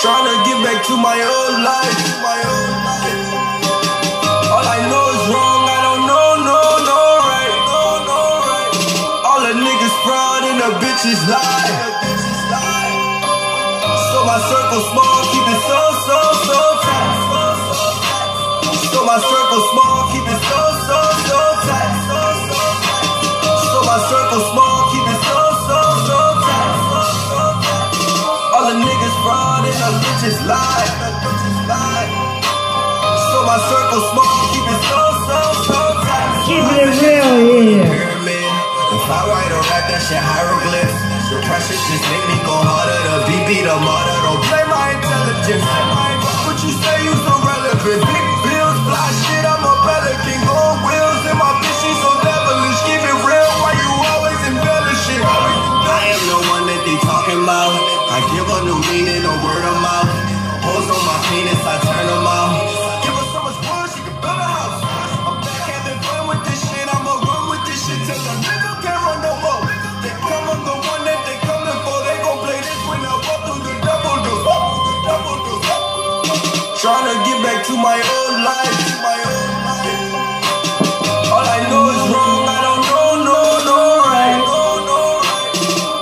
Trying 0.01 0.25
to 0.25 0.49
get 0.49 0.63
back 0.63 0.85
to 0.87 0.95
my 0.95 1.19
old 1.21 1.63
life. 1.63 2.23
My 2.23 2.43
old 2.47 2.58
and 10.99 11.15
the 11.15 11.93
bitches 12.03 12.43
lie. 12.51 13.23
So 14.11 14.25
my 14.25 14.39
circle 14.51 14.83
small, 14.91 15.19
keep 15.31 15.47
it 15.47 15.61
so, 15.63 15.79
so, 16.05 16.19
so 16.43 16.59
tight. 16.83 17.15
So 18.91 18.99
my 19.05 19.19
circle 19.19 19.63
small, 19.71 20.11
keep 20.11 20.27
it 20.27 20.41
so, 20.43 20.61
so, 20.87 20.99
so 21.29 21.39
tight. 21.63 21.95
So 23.71 23.79
my 23.87 23.99
circle 24.11 24.43
small, 24.51 24.79
keep 24.91 25.07
it 25.07 25.21
so, 25.23 25.39
so, 25.67 25.79
so 26.03 26.19
tight. 26.43 26.75
All 28.55 28.65
the 28.67 28.75
niggas 28.75 29.15
fraud 29.23 29.63
and 29.71 29.79
the 29.79 29.91
bitches 30.03 30.37
lie. 30.43 30.89
So 33.31 33.37
my 33.47 33.59
circle 33.71 34.03
small, 34.11 34.39
keep 34.51 34.67
it 34.67 34.81
so, 34.83 35.01
so, 35.27 35.39
so 35.63 35.79
tight. 36.03 36.43
Keeping 36.43 36.75
it 36.75 36.91
real 36.99 37.31
here. 37.63 38.09
If 38.89 39.05
I 39.05 39.21
write 39.25 39.51
or 39.53 39.61
rap 39.69 39.85
that 39.89 40.01
shit 40.01 40.17
hieroglyphs, 40.17 40.68
the 41.69 41.77
just 41.77 42.05
make 42.09 42.25
me 42.33 42.37
go 42.49 42.55
harder. 42.57 42.97
The 43.05 43.17
BB, 43.29 43.61
the 43.61 43.77
mother, 43.77 44.17
don't 44.25 44.41
play 44.49 44.65
my 44.65 44.97
intelligence. 44.97 45.65
What 46.49 46.57
you 46.65 46.73
say 46.73 46.95
you's 47.05 47.21
irrelevant. 47.21 48.01
Big 48.09 48.27
bills, 48.41 48.77
fly 48.89 49.07
shit, 49.21 49.45
I'm 49.45 49.61
a 49.61 49.73
pelican. 49.85 50.39
Gold 50.49 50.79
wheels 50.81 51.23
in 51.29 51.37
my 51.37 51.53
bitch, 51.61 51.77
she 51.85 51.91
so 52.01 52.09
devilish. 52.25 52.79
Keep 52.89 53.03
it 53.05 53.17
real, 53.21 53.51
why 53.61 53.73
you 53.77 53.91
always 54.09 54.41
embellishing? 54.49 55.21
I 55.21 56.09
am 56.09 56.21
the 56.25 56.39
one 56.49 56.65
that 56.73 56.81
they 56.89 56.97
talking 57.05 57.41
about. 57.45 57.73
I 58.09 58.17
give 58.33 58.49
a 58.49 58.59
new 58.65 58.79
meaning, 58.89 59.21
a 59.29 59.35
Trying 76.89 77.05
to 77.05 77.21
get 77.21 77.37
back 77.45 77.61
to 77.67 77.77
my 77.77 78.01
old 78.01 78.37
life. 78.49 78.81
All 81.29 81.45
I 81.45 81.61
know 81.69 81.85
is 81.93 82.03
wrong. 82.09 82.49
I 82.49 82.59
don't 82.65 82.81
know, 82.89 83.09
no, 83.29 83.39
no 83.69 83.77
right. 84.09 84.41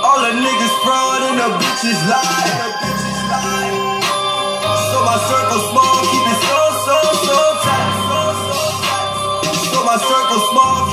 All 0.00 0.20
the 0.24 0.32
niggas 0.32 0.76
and 1.28 1.36
the 1.44 1.48
bitches 1.60 2.00
lie. 2.08 2.80
So 4.88 4.98
my 5.04 5.18
small, 5.68 6.00
so, 6.48 6.58
so, 6.88 6.96
so 7.28 7.36
tight. 7.68 8.16
So 9.68 9.84
my 9.84 9.98
circle 10.00 10.40
small, 10.52 10.87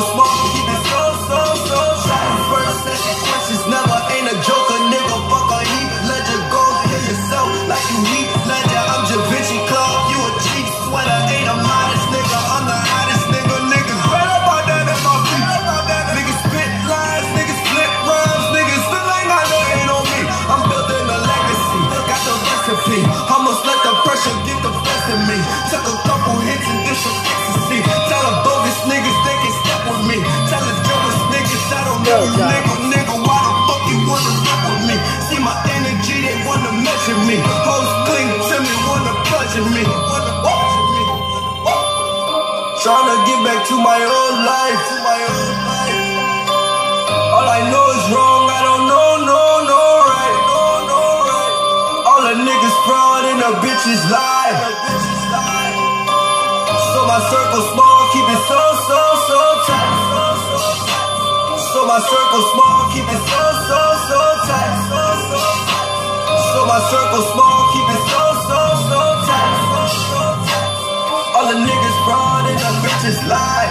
my 0.00 0.29
my 43.82 44.00
old 44.04 44.36
life. 44.44 44.84
All 47.32 47.48
I 47.48 47.60
know 47.72 47.86
is 47.96 48.04
wrong. 48.12 48.44
I 48.52 48.60
don't 48.68 48.84
know, 48.92 49.08
no, 49.24 49.42
no 49.72 49.82
right. 50.10 50.36
All 52.04 52.22
the 52.28 52.36
niggas 52.44 52.76
fraud 52.84 53.24
and 53.30 53.38
the 53.40 53.52
bitches 53.64 54.02
lie. 54.12 54.52
So 56.92 57.00
my 57.08 57.20
circle 57.32 57.64
small, 57.72 58.00
keep 58.12 58.28
it 58.28 58.42
so, 58.50 58.62
so, 58.88 59.00
so 59.28 59.40
tight. 59.66 59.92
So 61.72 61.80
my 61.86 62.00
circle 62.04 62.44
small, 62.52 62.78
keep 62.92 63.08
it 63.08 63.22
so, 63.32 63.42
so, 63.68 63.80
so 64.08 64.20
tight. 64.48 64.76
So 66.52 66.60
my 66.68 66.80
circle 66.92 67.24
small, 67.32 67.58
keep 67.72 67.88
it 67.96 68.02
so, 68.12 68.24
so, 68.48 68.60
so 68.90 69.00
tight. 69.28 69.56
All 71.36 71.46
the 71.48 71.56
niggas 71.56 71.98
fraud 72.04 72.39
the 73.10 73.26
lie. 73.26 73.66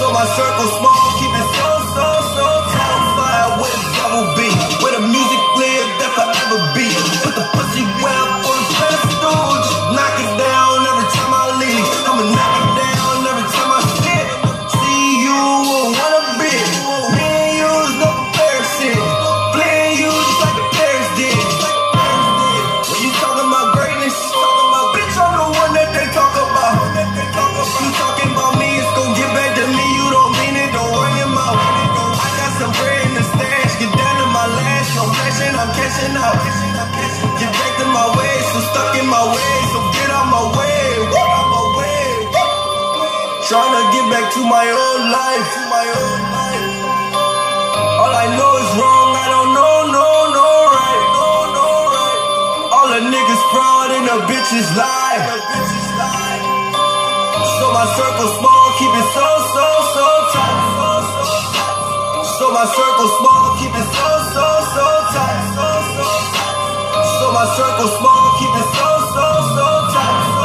So 0.00 0.12
my 0.12 0.24
circle 0.36 0.68
small, 0.80 1.04
keep 1.20 1.32
it 1.32 1.48
so, 1.60 1.68
so, 1.92 2.06
so 2.36 2.46
tight. 2.72 3.04
Fire 3.16 3.50
with 3.60 3.76
double 3.96 4.26
B, 4.36 4.48
where 4.80 4.92
the 4.96 5.04
music 5.04 5.35
life. 45.10 45.50
All 47.86 48.14
I 48.14 48.26
know 48.36 48.52
is 48.62 48.70
wrong, 48.78 49.10
I 49.16 49.26
don't 49.34 49.52
know, 49.56 49.76
no, 49.96 50.08
no 50.34 50.48
right, 50.74 51.02
no, 51.16 51.30
no 51.58 51.68
right. 51.94 52.20
All 52.74 52.88
the 52.90 53.02
niggas 53.12 53.42
fraud 53.52 53.90
and 53.96 54.04
the 54.10 54.18
bitches 54.30 54.68
lie. 54.76 55.20
So 57.60 57.66
my 57.72 57.86
circle 57.96 58.30
small, 58.38 58.66
keep 58.78 58.94
it 58.94 59.08
so, 59.16 59.28
so, 59.54 59.66
so 59.94 60.06
tight. 60.34 60.60
So 62.38 62.52
my 62.52 62.66
circle 62.66 63.10
small, 63.20 63.46
keep 63.58 63.74
it 63.74 63.88
so, 63.96 64.10
so, 64.34 64.46
so 64.74 64.86
tight. 65.14 65.44
So 67.20 67.26
my 67.32 67.46
circle 67.56 67.90
small, 67.98 68.26
keep 68.38 68.54
it 68.60 68.68
so, 68.76 68.90
so, 69.14 69.26
so 69.56 69.66
tight. 69.94 70.42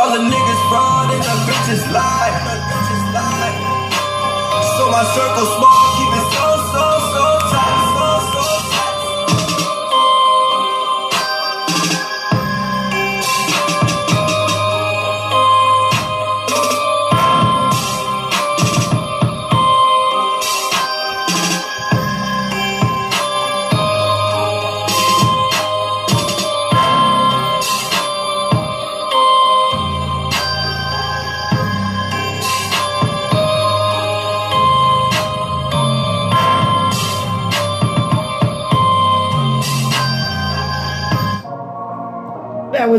All 0.00 0.10
the 0.12 0.22
niggas 0.30 0.62
fraud 0.70 1.12
and 1.14 1.22
the 1.22 1.36
bitches 1.48 1.92
lie. 1.92 2.53
My 4.90 5.02
circle 5.14 5.46
small, 5.56 6.03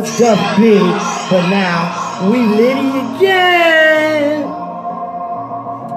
was 0.01 0.17
just 0.19 0.57
big, 0.59 0.81
but 1.29 1.49
now 1.49 2.29
we 2.29 2.39
litty 2.39 2.89
again. 3.15 4.41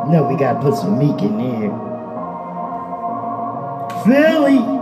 No, 0.09 0.25
we 0.31 0.37
gotta 0.37 0.61
put 0.61 0.77
some 0.77 0.97
meek 0.97 1.21
in 1.21 1.37
there. 1.37 1.71
Philly. 4.05 4.78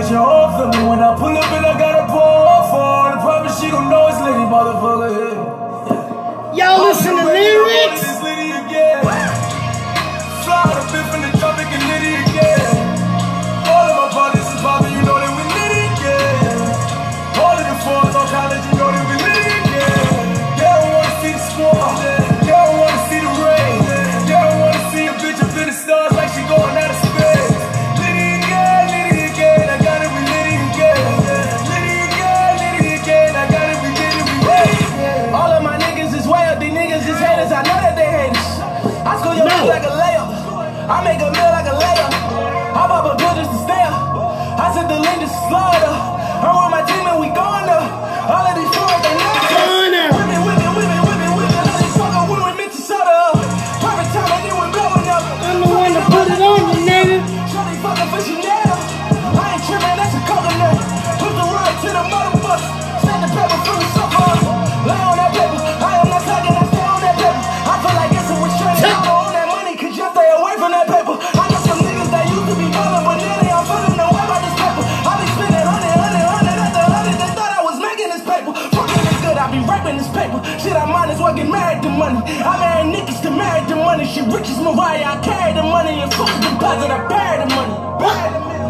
measure 0.00 0.16
off 0.16 0.76
me 0.76 0.88
when 0.88 1.00
I 1.00 1.16
pull 1.16 1.36
up. 1.36 1.47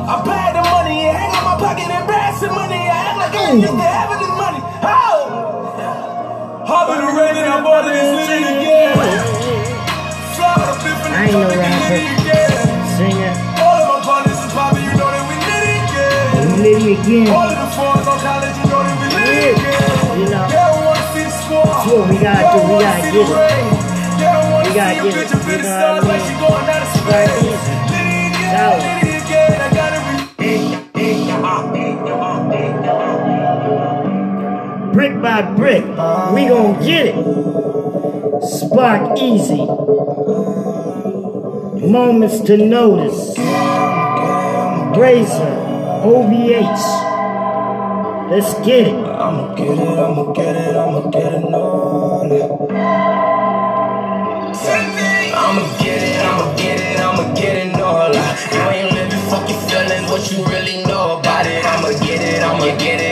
I 0.09 0.25
bag 0.25 0.57
the 0.57 0.65
money 0.65 1.05
and 1.05 1.13
hang 1.21 1.37
on 1.37 1.45
my 1.45 1.57
pocket 1.61 1.85
and 1.85 2.09
pass 2.09 2.41
the 2.41 2.49
money. 2.49 2.81
I 2.81 3.13
act 3.13 3.17
like 3.21 3.35
I 3.37 3.53
used 3.53 3.69
to 3.69 3.77
having 3.77 4.21
this 4.25 4.35
money. 4.41 4.61
Oh, 4.81 6.65
Hopping 6.65 7.05
the 7.05 7.13
rain 7.13 7.37
and 7.37 7.53
I 7.53 7.61
bought 7.61 7.85
it 7.85 7.93
and 7.93 8.17
sitting 8.25 8.49
again. 8.57 8.97
I 11.13 11.29
ain't 11.29 11.33
no 11.37 11.45
rapper. 11.45 11.93
Singer. 12.97 13.33
All 13.61 13.77
of 13.77 13.87
my 13.93 14.01
partners 14.01 14.41
is 14.41 14.53
popping, 14.57 14.85
you 14.89 14.97
know 14.97 15.13
that 15.13 15.25
we 15.29 15.37
did 15.45 15.61
it 15.69 15.77
again. 15.77 16.41
We 16.41 16.57
did 16.57 16.81
it 16.89 17.05
again. 17.05 17.29
All 17.29 17.45
of 17.45 17.53
the 17.61 17.69
fours 17.77 18.09
on 18.09 18.19
college, 18.25 18.57
you 18.57 18.65
know 18.65 18.81
that 18.81 18.97
we 18.97 19.09
did 19.13 19.29
it 19.29 19.61
again. 19.61 20.25
You 20.25 20.29
know. 20.33 20.45
Yeah, 20.49 20.89
one 20.89 21.05
six 21.13 21.37
four. 21.53 21.69
That's 21.69 21.85
we 22.09 22.17
gotta 22.17 22.49
do. 22.49 22.65
We 22.65 22.81
gotta 22.81 23.05
get 23.05 23.13
it. 23.13 23.29
We 23.29 24.73
gotta 24.73 24.95
get 25.05 25.21
it. 25.21 25.29
You 25.37 25.69
know 25.69 26.01
what 26.01 26.01
I 26.01 26.17
mean? 26.17 26.33
Right. 27.13 27.29
That 28.57 28.73
was. 28.73 28.98
brick 34.93 35.21
by 35.21 35.43
brick. 35.43 35.85
We 35.85 36.49
gonna 36.49 36.85
get 36.85 37.07
it. 37.07 37.17
Spark 38.43 39.19
easy. 39.19 39.65
Moments 41.87 42.41
to 42.41 42.57
notice. 42.57 43.37
Razor, 44.99 45.55
OVH. 46.05 46.85
Let's 48.31 48.55
get 48.67 48.89
it. 48.89 48.95
I'ma 48.95 49.55
get 49.55 49.79
it, 49.79 49.99
I'ma 49.99 50.33
get 50.33 50.57
it, 50.57 50.77
I'ma 50.77 51.11
get 51.11 51.33
it 51.33 51.45
on. 51.45 52.33
I'ma 55.39 55.63
get 55.79 56.03
it, 56.03 56.21
I'ma 56.25 56.57
get 56.57 56.81
it, 56.81 57.01
I'ma 57.01 57.35
get 57.35 57.57
it 57.57 57.81
all. 57.81 58.13
You 58.13 58.61
ain't 58.71 58.93
living, 58.93 59.23
fuck 59.31 59.49
your 59.49 59.61
feelings, 59.63 60.11
what 60.11 60.31
you 60.31 60.45
really 60.45 60.85
know 60.85 61.19
about 61.19 61.47
it. 61.47 61.65
I'ma 61.65 61.91
get 62.05 62.21
it, 62.21 62.43
I'ma 62.43 62.77
get 62.77 63.01
it. 63.01 63.08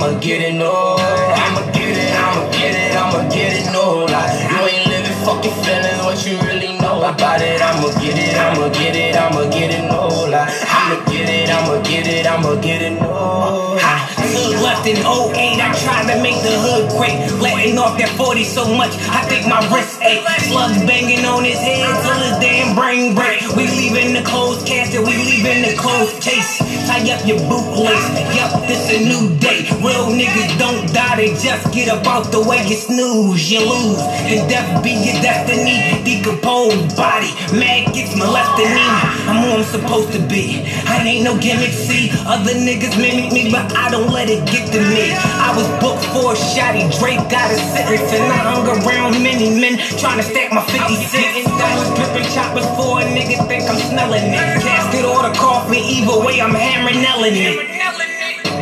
I'ma 0.00 0.18
get 0.18 0.40
it, 0.40 0.54
no. 0.54 0.96
I'ma 0.96 1.60
get 1.72 1.94
it, 1.94 2.14
I'ma 2.16 2.50
get 2.52 2.74
it, 2.74 2.96
I'ma 2.96 3.28
get 3.28 3.52
it, 3.52 3.70
no. 3.70 4.06
Like, 4.06 4.32
you 4.50 4.66
ain't 4.66 4.86
living 4.88 5.12
fucking 5.26 5.52
feelings, 5.62 6.02
what 6.02 6.24
you 6.24 6.40
really 6.40 6.78
know 6.78 7.02
about 7.02 7.42
it. 7.42 7.60
I'ma 7.60 7.92
get 8.00 8.16
it, 8.16 8.34
I'ma 8.34 8.70
get 8.70 8.96
it, 8.96 9.14
I'ma 9.14 9.50
get 9.50 9.70
it, 9.70 9.84
no. 9.84 10.08
Like, 10.08 10.48
I'ma 10.66 11.04
get 11.04 11.28
it, 11.28 11.50
I'ma 11.50 11.82
get 11.82 12.06
it, 12.06 12.26
I'ma 12.26 12.54
get 12.62 12.80
it, 12.80 12.98
no. 12.98 14.19
Hood 14.40 14.56
left 14.64 14.88
in 14.88 14.96
08, 14.96 15.60
I 15.60 15.68
tried 15.84 16.08
to 16.08 16.16
make 16.24 16.40
the 16.40 16.56
hood 16.64 16.88
quake. 16.96 17.20
Letting 17.44 17.76
off 17.76 18.00
that 18.00 18.08
40 18.16 18.40
so 18.44 18.64
much, 18.72 18.96
I 19.12 19.20
think 19.28 19.44
my 19.44 19.60
wrist 19.68 20.00
ache. 20.00 20.24
Slugs 20.48 20.80
banging 20.88 21.28
on 21.28 21.44
his 21.44 21.60
head 21.60 21.84
till 22.00 22.20
his 22.24 22.40
damn 22.40 22.72
brain 22.74 23.14
break. 23.14 23.44
We 23.52 23.68
leaving 23.68 24.16
the 24.16 24.24
closed 24.24 24.66
casket, 24.66 25.04
we 25.04 25.12
leaving 25.12 25.60
the 25.60 25.76
closed 25.76 26.16
case. 26.24 26.56
Tie 26.88 27.04
up 27.12 27.20
your 27.28 27.36
bootlace, 27.52 28.08
yup, 28.32 28.64
this 28.64 28.88
a 28.88 29.04
new 29.04 29.28
day. 29.36 29.68
Real 29.84 30.08
niggas 30.08 30.56
don't 30.56 30.88
die, 30.88 31.16
they 31.20 31.36
just 31.36 31.68
get 31.76 31.92
up 31.92 32.06
out 32.06 32.32
the 32.32 32.40
way. 32.40 32.64
You 32.64 32.80
snooze, 32.80 33.44
you 33.52 33.60
lose, 33.60 34.00
and 34.24 34.48
death 34.48 34.82
be 34.82 34.96
your 34.96 35.20
destiny. 35.20 36.00
Decomposed 36.00 36.96
body, 36.96 37.28
mad 37.52 37.92
gets 37.92 38.16
molesting 38.16 38.72
me. 38.72 38.88
I'm 39.28 39.44
who 39.44 39.60
I'm 39.60 39.64
supposed 39.68 40.12
to 40.16 40.20
be. 40.32 40.64
I 40.88 41.04
ain't 41.04 41.24
no 41.24 41.36
gimmick, 41.36 41.76
see. 41.76 42.08
Other 42.24 42.56
niggas 42.56 42.96
mimic 42.96 43.32
me, 43.32 43.50
but 43.52 43.76
I 43.76 43.90
don't 43.90 44.10
let 44.10 44.29
it 44.29 44.29
get 44.38 44.70
to 44.70 44.80
me. 44.80 45.10
I 45.16 45.50
was 45.56 45.66
booked 45.82 46.06
for 46.14 46.32
a 46.32 46.38
shotty, 46.38 46.86
Drake 46.98 47.22
got 47.26 47.50
a 47.50 47.58
sentence, 47.58 48.12
and 48.14 48.22
I 48.30 48.38
hung 48.54 48.66
around 48.68 49.18
many 49.22 49.50
men 49.50 49.78
trying 49.98 50.18
to 50.18 50.26
stack 50.26 50.52
my 50.52 50.62
50 50.62 50.94
cents. 51.10 51.50
Dollars 51.50 51.90
dripping 51.98 52.28
choppers 52.30 52.66
for 52.78 53.02
a 53.02 53.04
nigga 53.10 53.42
think 53.48 53.66
I'm 53.66 53.78
smelling 53.90 54.30
it. 54.30 54.62
Casket 54.62 55.04
or 55.04 55.26
the 55.26 55.34
coffin, 55.34 55.82
either 55.82 56.18
way 56.24 56.40
I'm 56.40 56.54
hammering 56.54 57.02
it. 57.02 57.79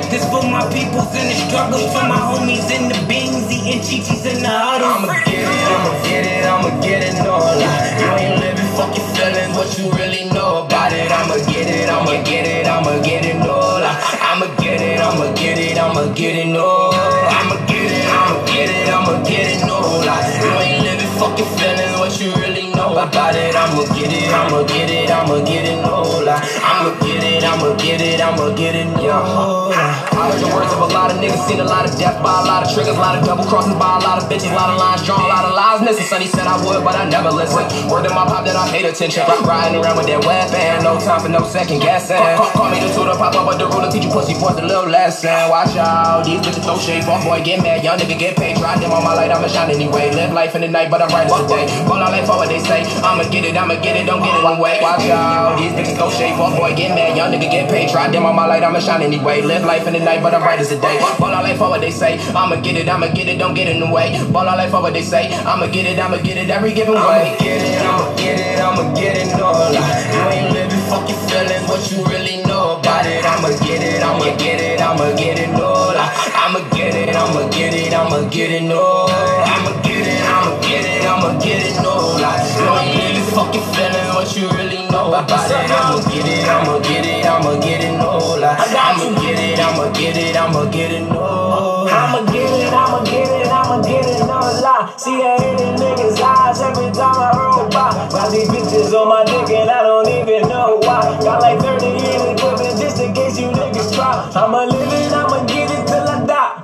This 0.09 0.25
for 0.33 0.41
my 0.41 0.65
peoples 0.73 1.13
in 1.13 1.29
the 1.29 1.37
struggles, 1.37 1.85
for 1.93 2.01
my 2.09 2.17
homies 2.17 2.65
in 2.73 2.89
the 2.89 2.97
beans, 3.07 3.45
eating 3.53 3.85
chichis 3.85 4.25
in 4.25 4.41
the 4.41 4.49
huddle. 4.49 4.89
I'ma 4.89 5.13
get 5.29 5.45
it, 5.45 5.69
I'ma 5.69 5.93
get 6.01 6.25
it, 6.25 6.45
I'ma 6.49 6.71
get 6.81 7.03
it, 7.05 7.15
no 7.21 7.37
lie. 7.37 7.93
You 8.01 8.09
ain't 8.17 8.41
living, 8.41 8.73
fuck 8.73 8.97
your 8.97 9.05
feelings, 9.13 9.53
what 9.53 9.69
you 9.77 9.93
really 10.01 10.25
know 10.33 10.65
about 10.65 10.97
it. 10.97 11.13
I'ma 11.13 11.37
get 11.53 11.69
it, 11.69 11.93
I'ma 11.93 12.25
get 12.25 12.49
it, 12.49 12.65
I'ma 12.65 13.05
get 13.05 13.27
it, 13.29 13.37
no 13.37 13.53
lie. 13.53 14.01
I'ma 14.25 14.49
get 14.57 14.81
it, 14.81 14.97
I'ma 14.99 15.29
get 15.37 15.59
it, 15.61 15.77
I'ma 15.77 16.09
get 16.17 16.37
it, 16.41 16.49
no. 16.57 16.89
I'ma 17.29 17.61
get 17.69 17.93
it, 17.93 18.09
I'ma 18.09 18.41
get 18.49 18.71
it, 18.73 18.89
I'ma 18.89 19.13
get 19.29 19.45
it, 19.45 19.61
no 19.69 19.77
lie. 20.09 20.25
You 20.41 20.57
ain't 20.57 20.89
living, 20.89 21.13
fuck 21.21 21.37
your 21.37 21.53
feelings, 21.61 22.01
what 22.01 22.17
you 22.17 22.33
really 22.41 22.73
know 22.73 22.97
about 22.97 23.37
it. 23.37 23.55
I'ma 23.55 23.85
get 23.93 24.09
it, 24.09 24.33
I'ma 24.33 24.65
get 24.65 24.89
it, 24.89 25.11
I'ma 25.13 25.45
get 25.45 25.69
it, 25.69 25.85
no 25.85 26.01
lie. 26.25 26.41
I'ma 26.65 26.97
get 27.05 27.21
it, 27.21 27.28
I'ma 27.49 27.75
get 27.81 28.01
it, 28.05 28.21
I'ma 28.21 28.53
get 28.53 28.77
it, 28.77 28.87
lie. 29.01 29.73
I 29.73 30.29
heard 30.29 30.43
the 30.45 30.53
words 30.53 30.69
of 30.75 30.85
a 30.85 30.91
lot 30.93 31.09
of 31.09 31.17
niggas, 31.17 31.49
seen 31.49 31.61
a 31.61 31.65
lot 31.65 31.89
of 31.89 31.97
death 31.97 32.21
by 32.21 32.29
a 32.29 32.45
lot 32.45 32.61
of 32.61 32.69
triggers, 32.75 32.93
a 32.93 33.01
lot 33.01 33.17
of 33.17 33.25
double 33.25 33.49
crosses 33.49 33.73
by 33.81 33.97
a 33.97 34.01
lot 34.05 34.21
of 34.21 34.29
bitches, 34.29 34.53
a 34.53 34.59
lot 34.59 34.69
of 34.69 34.77
lines 34.77 35.01
drawn, 35.07 35.25
a 35.25 35.31
lot 35.33 35.49
of 35.49 35.57
lies 35.57 35.81
missing. 35.81 36.05
Sonny 36.05 36.29
said 36.29 36.45
I 36.45 36.61
would, 36.61 36.85
but 36.85 36.93
I 36.93 37.09
never 37.09 37.33
listened. 37.33 37.65
Word 37.89 38.05
to 38.05 38.13
my 38.13 38.29
pop 38.29 38.45
that 38.45 38.53
I 38.53 38.69
paid 38.69 38.85
attention. 38.85 39.25
Riding 39.49 39.81
around 39.81 39.97
with 39.97 40.11
that 40.13 40.21
weapon, 40.29 40.85
no 40.85 41.01
time 41.01 41.25
for 41.25 41.33
no 41.33 41.47
second 41.49 41.81
guessing. 41.81 42.21
Call, 42.53 42.69
me 42.69 42.85
the 42.85 42.93
tutor, 42.93 43.17
pop 43.17 43.33
up 43.33 43.49
with 43.49 43.57
the 43.57 43.67
ruler, 43.71 43.89
teach 43.89 44.05
you 44.05 44.13
pussy 44.13 44.35
boys 44.37 44.59
the 44.59 44.67
little 44.67 44.91
lesson. 44.91 45.33
Watch 45.49 45.79
out, 45.79 46.27
these 46.27 46.43
bitches 46.43 46.67
throw 46.67 46.77
shade, 46.77 47.07
fuck 47.09 47.25
boy, 47.25 47.41
get 47.41 47.63
mad, 47.65 47.81
young 47.81 47.97
nigga 47.97 48.19
get 48.19 48.37
paid. 48.37 48.59
Try 48.59 48.77
them 48.77 48.93
on 48.93 49.07
my 49.07 49.15
light, 49.15 49.31
I'ma 49.31 49.49
shine 49.49 49.71
anyway. 49.71 50.11
Live 50.13 50.35
life 50.35 50.53
in 50.59 50.61
the 50.67 50.69
night, 50.69 50.91
but 50.91 51.01
I'm 51.01 51.09
right 51.15 51.31
today. 51.31 51.71
Ball 51.87 52.03
out 52.03 52.11
like 52.11 52.27
for 52.27 52.37
what 52.37 52.51
they 52.51 52.59
say. 52.59 52.83
I'ma 53.01 53.25
get 53.31 53.47
it, 53.47 53.57
I'ma 53.57 53.79
get 53.79 53.95
it, 53.95 54.05
don't 54.05 54.21
get 54.21 54.35
it 54.35 54.43
one 54.43 54.59
way. 54.59 54.83
Watch 54.83 55.07
out, 55.09 55.57
these 55.57 55.73
bitches 55.73 55.97
throw 55.97 56.11
shade, 56.11 56.35
fuck 56.35 56.59
boy, 56.59 56.75
get 56.75 56.91
mad, 56.91 57.17
young 57.17 57.31
nigga 57.31 57.38
get 57.47 57.71
paid. 57.71 57.91
Try 57.91 58.11
them 58.11 58.27
on 58.27 58.35
my 58.35 58.47
light, 58.47 58.63
I'ma 58.63 58.81
shine 58.81 59.03
anyway. 59.03 59.43
Live 59.43 59.65
life 59.65 59.87
in 59.87 59.93
the 59.93 60.01
night, 60.01 60.23
but 60.23 60.35
I'm 60.35 60.43
right 60.43 60.59
as 60.59 60.73
a 60.73 60.81
day. 60.81 60.99
Ball 61.19 61.35
out 61.35 61.45
like 61.45 61.59
for 61.59 61.69
what 61.69 61.81
they 61.81 61.91
say. 61.91 62.19
I'ma 62.35 62.57
get 62.61 62.77
it, 62.77 62.89
I'ma 62.89 63.09
get 63.09 63.29
it, 63.29 63.39
don't 63.39 63.55
get 63.55 63.69
in 63.69 63.81
the 63.81 63.91
way. 63.91 64.19
Ball 64.33 64.49
out 64.49 64.59
like 64.59 64.71
for 64.71 64.83
what 64.83 64.93
they 64.93 65.03
say. 65.03 65.33
I'ma 65.33 65.67
get 65.67 65.87
it, 65.87 65.99
I'ma 65.99 66.19
get 66.19 66.37
it 66.37 66.51
every 66.51 66.73
given 66.73 66.95
way. 66.95 67.37
I'ma 67.37 67.39
get 67.39 67.63
it, 67.63 67.81
I'ma 67.83 68.17
get 68.17 68.41
it, 68.41 68.59
I'ma 68.59 68.95
get 68.95 69.17
it, 69.17 69.37
no 69.39 69.53
lie. 69.53 69.75
You 70.13 70.23
ain't 70.35 70.53
living, 70.53 70.83
fuck 70.91 71.09
your 71.09 71.19
feelings, 71.29 71.69
what 71.69 71.83
you 71.91 72.05
really 72.07 72.43
know 72.45 72.81
about 72.81 73.07
it. 73.07 73.25
I'ma 73.25 73.49
get 73.65 73.83
it, 73.83 74.03
I'ma 74.03 74.37
get 74.37 74.61
it, 74.61 74.81
I'ma 74.81 75.15
get 75.17 75.39
it, 75.39 75.51
no 75.53 75.95
lie. 75.95 76.29
I'ma 76.35 76.61
get 76.75 76.95
it, 76.95 77.15
I'ma 77.15 77.49
get 77.51 77.75
it, 77.75 77.93
I'ma 77.93 78.29
get 78.31 78.51
it, 78.51 78.63
no. 78.63 79.07
I'ma 79.09 79.83
get 79.83 80.07
it, 80.07 80.23
I'ma 80.25 80.61
get 80.63 80.85
it, 80.85 81.05
I'ma 81.05 81.39
get 81.39 81.63
it, 81.67 81.83
no 81.83 82.17
lie. 82.17 82.41
You 82.57 82.69
ain't 82.79 82.97
living, 82.97 83.18
fuck 83.39 83.55
your 83.55 83.63
feelings, 83.71 84.11
what 84.15 84.29
you 84.35 84.51
really 84.59 84.83
know 84.91 85.15
about 85.15 85.47
it. 85.47 85.71
I'ma 85.71 86.03
get 86.11 86.27
it, 86.27 86.49
I'ma 86.49 86.79
get 86.83 87.07
it, 87.07 87.25
I'ma 87.25 87.55
get 87.63 87.85
it, 87.85 87.95
no 87.95 88.19
lie. 88.35 88.59
I'ma 88.59 89.15
get 89.23 89.39
it, 89.39 89.59
I'ma 89.63 89.93
get 89.95 90.17
it, 90.17 90.37
I'ma 90.37 90.65
get 90.71 90.91
it, 90.91 91.07
no. 91.07 91.87
I'ma 91.87 92.27
get 92.33 92.51
it, 92.51 92.73
I'ma 92.73 93.05
get 93.05 93.31
it, 93.31 93.47
I'ma 93.47 93.83
get 93.83 94.07
it, 94.07 94.27
no 94.27 94.41
lie. 94.65 94.93
See, 94.97 95.23
I 95.23 95.39
hit 95.39 95.55
the 95.59 95.69
niggas' 95.79 96.19
eyes 96.19 96.61
every 96.61 96.91
time 96.91 97.15
I 97.15 97.31
roll 97.39 97.69
by. 97.71 97.95
Got 98.11 98.33
these 98.33 98.49
bitches 98.49 98.93
on 98.99 99.07
my 99.09 99.23
dick 99.25 99.55
and 99.55 99.71
I 99.71 99.83
don't 99.83 100.09
even 100.09 100.49
know 100.49 100.81
why. 100.83 101.03
Got 101.23 101.41
like 101.41 101.61
30 101.61 101.87
years 101.87 102.23
equivalent 102.35 102.81
just 102.81 102.99
in 103.01 103.15
case 103.15 103.39
you 103.39 103.51
niggas 103.55 103.95
try. 103.95 104.19
I'ma 104.35 104.65
live 104.65 104.93
it, 104.93 105.13
I'ma 105.13 105.47
get 105.47 105.71
it 105.71 105.87
till 105.87 106.09
I 106.09 106.27
die. 106.27 106.55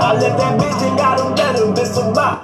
I 0.00 0.12
left 0.14 0.38
that 0.38 0.60
bitch 0.60 0.80
and 0.80 0.96
got 0.96 1.20
a 1.20 1.34
better 1.36 1.66
bitch 1.76 1.92
so 1.92 2.12
bye. 2.14 2.40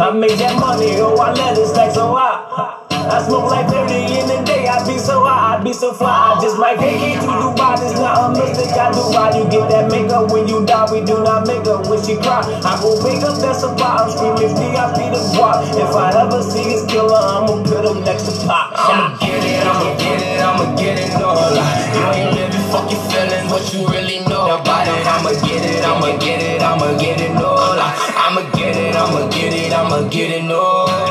I 0.00 0.10
make 0.10 0.38
that 0.38 0.58
money, 0.58 0.96
oh, 1.00 1.16
I 1.16 1.32
let 1.34 1.56
it 1.56 1.66
stack 1.66 1.92
so 1.92 2.14
high. 2.16 2.83
I 3.14 3.22
smoke 3.22 3.46
like 3.46 3.70
30 3.70 3.94
in 3.94 4.26
the 4.26 4.42
day, 4.42 4.66
I 4.66 4.82
be 4.82 4.98
so 4.98 5.22
high, 5.22 5.54
I 5.54 5.62
be 5.62 5.72
so 5.72 5.94
fly. 5.94 6.34
I 6.34 6.42
just 6.42 6.58
might 6.58 6.82
take 6.82 6.98
it 6.98 7.22
to 7.22 7.30
Dubai, 7.30 7.78
this 7.78 7.94
not 7.94 8.18
a 8.18 8.34
mistake. 8.34 8.74
I 8.74 8.90
do 8.90 9.06
why 9.14 9.30
you 9.30 9.46
get 9.46 9.70
that 9.70 9.86
makeup 9.86 10.34
when 10.34 10.50
you 10.50 10.66
die, 10.66 10.90
we 10.90 10.98
do 10.98 11.22
not 11.22 11.46
make 11.46 11.62
up 11.70 11.86
when 11.86 12.02
she 12.02 12.18
cry. 12.18 12.42
I 12.42 12.74
go 12.82 12.98
make 13.06 13.22
up, 13.22 13.38
that's 13.38 13.62
a 13.62 13.70
bar. 13.78 14.02
I'm 14.02 14.10
screaming, 14.10 14.50
be 14.58 15.06
the 15.14 15.22
guap. 15.30 15.62
If 15.78 15.94
I 15.94 16.10
ever 16.26 16.42
see 16.42 16.66
this 16.66 16.82
killer, 16.90 17.14
I'ma 17.14 17.62
put 17.62 17.86
him 17.86 18.02
next 18.02 18.26
to 18.26 18.34
Pop. 18.50 18.74
I'ma 18.74 19.14
get 19.22 19.46
it, 19.46 19.62
I'ma 19.62 19.94
get 19.94 20.18
it, 20.18 20.42
I'ma 20.42 20.64
get 20.74 20.98
it, 20.98 21.14
no 21.14 21.38
lie. 21.38 21.70
You 21.94 22.02
ain't 22.18 22.34
living, 22.34 22.66
fuck 22.74 22.90
your 22.90 22.98
feelings, 23.14 23.46
what 23.46 23.62
you 23.70 23.86
really 23.94 24.26
know 24.26 24.58
about 24.58 24.90
it. 24.90 25.06
I'ma 25.06 25.38
get 25.38 25.62
it, 25.62 25.86
I'ma 25.86 26.18
get 26.18 26.42
it, 26.42 26.58
I'ma 26.58 26.98
get 26.98 27.22
it, 27.22 27.30
no 27.38 27.54
lie. 27.78 27.94
I'ma 28.26 28.42
get 28.58 28.74
it, 28.74 28.98
I'ma 28.98 29.30
get 29.30 29.54
it, 29.54 29.70
I'ma 29.70 30.02
get 30.10 30.34
it, 30.34 30.42
no. 30.50 31.03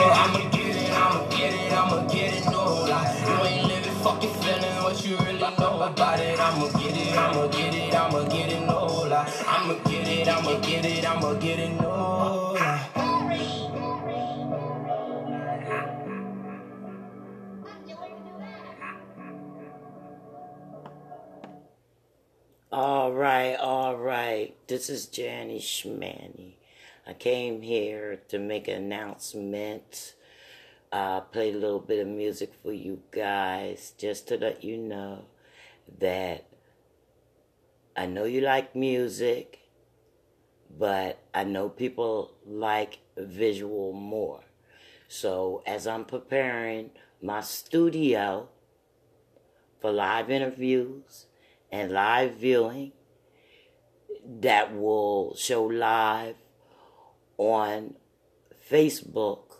Get 10.83 10.97
it, 10.97 11.09
I'ma 11.09 11.33
get 11.35 11.59
it, 11.59 11.69
no. 11.79 12.57
All 22.69 23.13
right, 23.13 23.55
all 23.55 23.95
right. 23.95 24.57
This 24.67 24.89
is 24.89 25.07
Janny 25.07 25.61
Shmanny. 25.61 26.55
I 27.07 27.13
came 27.13 27.61
here 27.61 28.19
to 28.27 28.37
make 28.37 28.67
an 28.67 28.75
announcement. 28.75 30.15
Uh, 30.91 31.21
played 31.21 31.55
a 31.55 31.59
little 31.59 31.79
bit 31.79 31.99
of 31.99 32.07
music 32.07 32.51
for 32.61 32.73
you 32.73 32.99
guys 33.11 33.93
just 33.97 34.27
to 34.27 34.37
let 34.37 34.65
you 34.65 34.75
know 34.75 35.23
that 35.99 36.43
I 37.95 38.05
know 38.05 38.25
you 38.25 38.41
like 38.41 38.75
music, 38.75 39.62
but 40.77 41.23
I 41.33 41.43
know 41.43 41.69
people 41.69 42.33
like 42.45 42.99
visual 43.17 43.93
more. 43.93 44.41
So 45.07 45.62
as 45.65 45.86
I'm 45.86 46.05
preparing 46.05 46.91
my 47.21 47.41
studio 47.41 48.49
for 49.79 49.91
live 49.91 50.29
interviews 50.29 51.27
and 51.71 51.91
live 51.91 52.36
viewing 52.36 52.93
that 54.25 54.75
will 54.75 55.36
show 55.36 55.63
live 55.63 56.36
on 57.38 57.95
Facebook 58.71 59.57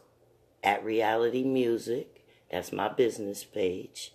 at 0.64 0.84
Reality 0.84 1.44
Music. 1.44 2.26
That's 2.52 2.72
my 2.72 2.88
business 2.88 3.44
page. 3.44 4.14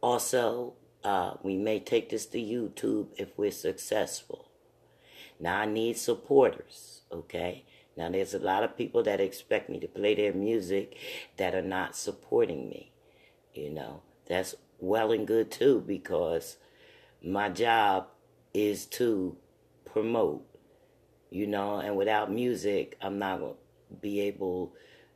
Also, 0.00 0.74
uh, 1.04 1.34
we 1.42 1.56
may 1.56 1.80
take 1.80 2.10
this 2.10 2.26
to 2.26 2.38
YouTube 2.38 3.08
if 3.16 3.36
we're 3.36 3.50
successful. 3.50 4.47
Now, 5.40 5.60
I 5.60 5.66
need 5.66 5.96
supporters, 5.96 7.02
okay? 7.12 7.64
Now, 7.96 8.10
there's 8.10 8.34
a 8.34 8.38
lot 8.38 8.64
of 8.64 8.76
people 8.76 9.02
that 9.04 9.20
expect 9.20 9.68
me 9.68 9.78
to 9.80 9.88
play 9.88 10.14
their 10.14 10.32
music 10.32 10.96
that 11.36 11.54
are 11.54 11.62
not 11.62 11.96
supporting 11.96 12.68
me. 12.68 12.92
You 13.54 13.70
know, 13.70 14.02
that's 14.28 14.54
well 14.78 15.10
and 15.12 15.26
good 15.26 15.50
too 15.50 15.82
because 15.84 16.56
my 17.22 17.48
job 17.48 18.06
is 18.54 18.86
to 18.86 19.36
promote, 19.84 20.44
you 21.30 21.46
know, 21.46 21.78
and 21.78 21.96
without 21.96 22.30
music, 22.32 22.96
I'm 23.00 23.18
not 23.18 23.40
going 23.40 23.54
to 23.54 23.94
be 23.96 24.20
able 24.20 24.74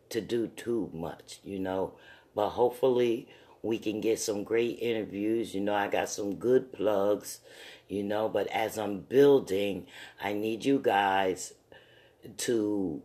to 0.09 0.21
do 0.21 0.49
too 0.49 0.91
much, 0.93 1.39
you 1.45 1.59
know. 1.59 1.95
But 2.35 2.51
hopefully, 2.51 3.29
we 3.63 3.79
can 3.79 4.01
get 4.01 4.19
some 4.19 4.45
great 4.45 4.79
interviews. 4.81 5.55
You 5.55 5.61
know, 5.61 5.75
I 5.75 5.89
got 5.89 6.09
some 6.09 6.35
good 6.37 6.73
plugs, 6.73 7.41
you 7.89 8.03
know, 8.03 8.29
but 8.29 8.47
as 8.49 8.79
I'm 8.79 9.01
building, 9.01 9.87
I 10.23 10.33
need 10.33 10.65
you 10.65 10.79
guys 10.79 11.55
to 12.39 13.03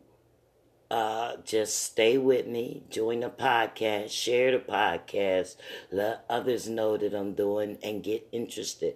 uh, 0.90 1.38
just 1.44 1.84
stay 1.84 2.18
with 2.18 2.48
me, 2.48 2.84
join 2.90 3.20
the 3.22 3.30
podcast, 3.30 4.10
share 4.10 4.52
the 4.52 4.60
podcast, 4.60 5.58
let 5.92 6.26
others 6.30 6.68
know 6.70 6.98
that 6.98 7.14
I'm 7.14 7.34
doing, 7.34 7.78
and 7.84 8.04
get 8.04 8.28
interested 8.32 8.96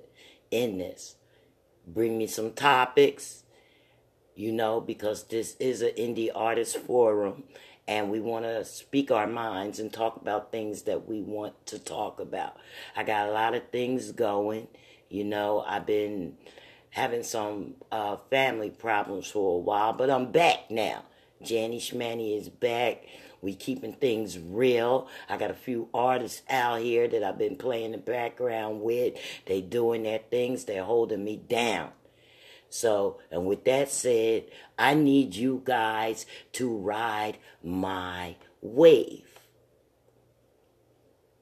in 0.50 0.78
this. 0.78 1.16
Bring 1.86 2.18
me 2.18 2.28
some 2.28 2.54
topics, 2.54 3.44
you 4.36 4.52
know, 4.52 4.80
because 4.80 5.24
this 5.26 5.56
is 5.60 5.82
an 5.82 5.92
indie 5.98 6.30
artist 6.34 6.78
forum 6.78 7.44
and 7.92 8.10
we 8.10 8.22
want 8.22 8.46
to 8.46 8.64
speak 8.64 9.12
our 9.12 9.28
minds 9.28 9.78
and 9.78 9.92
talk 9.92 10.16
about 10.16 10.50
things 10.50 10.84
that 10.84 11.10
we 11.10 11.22
want 11.22 11.66
to 11.66 11.78
talk 11.78 12.22
about. 12.22 12.56
I 12.96 13.04
got 13.04 13.28
a 13.28 13.34
lot 13.34 13.54
of 13.54 13.68
things 13.68 14.14
going, 14.14 14.70
you 15.10 15.26
know, 15.26 15.62
I've 15.68 15.86
been 15.86 16.38
having 16.92 17.24
some 17.24 17.74
uh, 17.92 18.16
family 18.30 18.70
problems 18.70 19.28
for 19.28 19.58
a 19.58 19.60
while, 19.60 19.92
but 19.92 20.10
I'm 20.10 20.32
back 20.32 20.72
now. 20.72 21.04
Janny 21.44 21.80
Shmanny 21.80 22.40
is 22.40 22.48
back. 22.48 23.04
We 23.42 23.56
keeping 23.56 23.94
things 23.94 24.40
real. 24.40 25.10
I 25.28 25.36
got 25.36 25.52
a 25.52 25.56
few 25.56 25.90
artists 25.94 26.44
out 26.50 26.80
here 26.80 27.10
that 27.10 27.24
I've 27.24 27.38
been 27.38 27.58
playing 27.58 27.92
the 27.92 27.98
background 27.98 28.80
with. 28.80 29.16
They 29.48 29.60
doing 29.60 30.04
their 30.04 30.22
things. 30.30 30.64
They're 30.64 30.86
holding 30.86 31.26
me 31.26 31.36
down. 31.36 31.90
So, 32.72 33.20
and 33.30 33.46
with 33.46 33.66
that 33.66 33.92
said, 33.92 34.46
I 34.80 34.94
need 34.94 35.36
you 35.36 35.62
guys 35.66 36.26
to 36.54 36.74
ride 36.74 37.38
my 37.62 38.38
wave. 38.62 39.28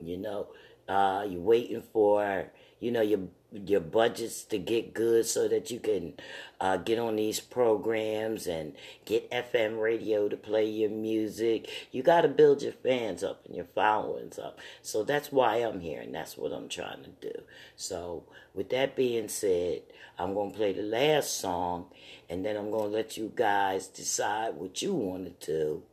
You 0.02 0.18
know, 0.18 0.48
uh, 0.88 1.28
you're 1.30 1.39
waiting 1.39 1.84
for, 1.84 2.52
you 2.80 2.92
know, 2.92 3.02
your 3.02 3.20
your 3.51 3.79
budgets 3.79 4.43
to 4.43 4.59
get 4.59 4.93
good 4.93 5.25
so 5.25 5.47
that 5.47 5.71
you 5.71 5.79
can 5.79 6.13
uh, 6.62 6.77
get 6.77 6.99
on 6.99 7.15
these 7.15 7.39
programs 7.39 8.45
and 8.45 8.73
get 9.05 9.29
FM 9.31 9.81
radio 9.81 10.29
to 10.29 10.38
play 10.38 10.65
your 10.69 10.91
music. 10.91 11.67
You 11.91 12.03
got 12.03 12.21
to 12.21 12.27
build 12.27 12.62
your 12.62 12.73
fans 12.73 13.23
up 13.23 13.45
and 13.45 13.55
your 13.55 13.65
followings 13.65 14.38
up. 14.38 14.59
So 14.81 15.03
that's 15.03 15.31
why 15.31 15.57
I'm 15.57 15.79
here 15.79 16.01
and 16.01 16.13
that's 16.13 16.38
what 16.38 16.51
I'm 16.51 16.69
trying 16.69 17.03
to 17.03 17.09
do. 17.21 17.41
So, 17.75 18.23
with 18.53 18.69
that 18.69 18.95
being 18.95 19.29
said, 19.29 19.83
I'm 20.17 20.33
going 20.33 20.51
to 20.51 20.57
play 20.57 20.73
the 20.73 20.83
last 20.83 21.39
song 21.39 21.85
and 22.29 22.45
then 22.45 22.55
I'm 22.57 22.69
going 22.69 22.91
to 22.91 22.95
let 22.95 23.17
you 23.17 23.31
guys 23.35 23.88
decide 23.88 24.55
what 24.55 24.81
you 24.81 24.93
want 24.93 25.39
to 25.39 25.45
do 25.45 25.83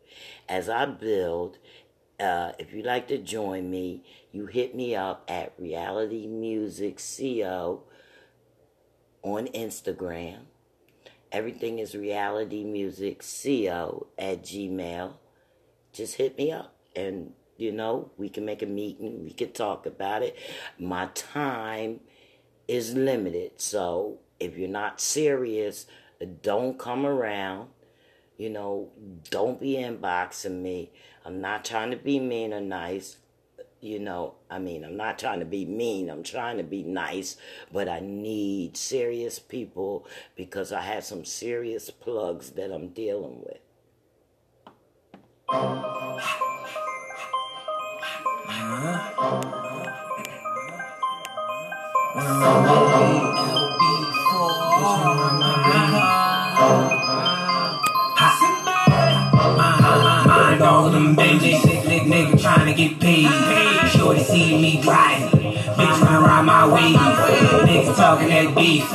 as 0.49 0.69
I 0.69 0.85
build. 0.87 1.59
Uh, 2.19 2.53
if 2.59 2.73
you'd 2.73 2.87
like 2.87 3.09
to 3.09 3.19
join 3.19 3.71
me, 3.71 4.03
you 4.37 4.45
hit 4.45 4.75
me 4.75 4.95
up 4.95 5.25
at 5.29 5.55
Reality 5.59 6.27
Music 6.27 7.01
Co 7.19 7.85
on 9.23 9.47
Instagram. 9.47 10.41
Everything 11.33 11.79
is 11.79 11.95
Reality 11.95 12.63
Music 12.63 13.25
Co 13.43 14.07
at 14.19 14.43
Gmail. 14.43 15.15
Just 15.95 16.17
hit 16.17 16.37
me 16.37 16.53
up 16.53 16.77
and 16.95 17.33
you 17.57 17.73
know, 17.73 18.11
we 18.19 18.29
can 18.29 18.45
make 18.45 18.61
a 18.61 18.67
meeting, 18.67 19.25
we 19.25 19.31
can 19.31 19.53
talk 19.53 19.87
about 19.87 20.23
it. 20.23 20.37
My 20.79 21.07
time 21.15 22.01
is 22.69 22.93
limited, 22.95 23.53
so 23.57 24.19
if 24.39 24.59
you're 24.59 24.69
not 24.69 25.01
serious, 25.01 25.87
don't 26.43 26.79
come 26.79 27.07
around. 27.07 27.71
You 28.37 28.51
know, 28.51 28.91
don't 29.31 29.59
be 29.59 29.77
inboxing 29.77 30.61
me. 30.61 30.91
I'm 31.25 31.41
not 31.41 31.65
trying 31.65 31.91
to 31.93 31.97
be 31.97 32.21
mean 32.21 32.53
or 32.53 32.61
nice 32.61 33.17
you 33.81 33.99
know, 33.99 34.35
I 34.51 34.59
mean, 34.59 34.85
I'm 34.85 34.97
not 34.97 35.19
trying 35.19 35.41
to 35.41 35.47
be 35.47 35.65
mean, 35.65 36.09
I'm 36.11 36.23
trying 36.23 36.57
to 36.59 36.63
be 36.63 36.83
nice, 36.83 37.37
but 37.73 37.89
I 37.89 38.01
need 38.01 38.77
serious 38.77 39.39
people 39.39 40.07
because 40.35 40.73
I 40.73 40.81
have 40.81 41.05
some 41.05 41.25
serious 41.25 41.91
plugs 41.91 42.51
that 42.51 42.73
I'm 42.73 42.89
dealing 42.89 43.43
with. 43.43 43.61
Mind 61.17 61.66
trying 62.67 62.77
to 62.77 62.89
get 62.89 63.01
paid. 63.01 63.91
Shorty 63.91 64.23
see 64.25 64.61
me 64.61 64.81
driving, 64.83 65.29
bitch 65.79 66.01
run 66.03 66.25
around 66.25 66.47
my 66.47 66.67
way. 66.67 66.93
Niggas 67.63 67.95
talking 67.95 68.29
that 68.29 68.55
beef, 68.57 68.91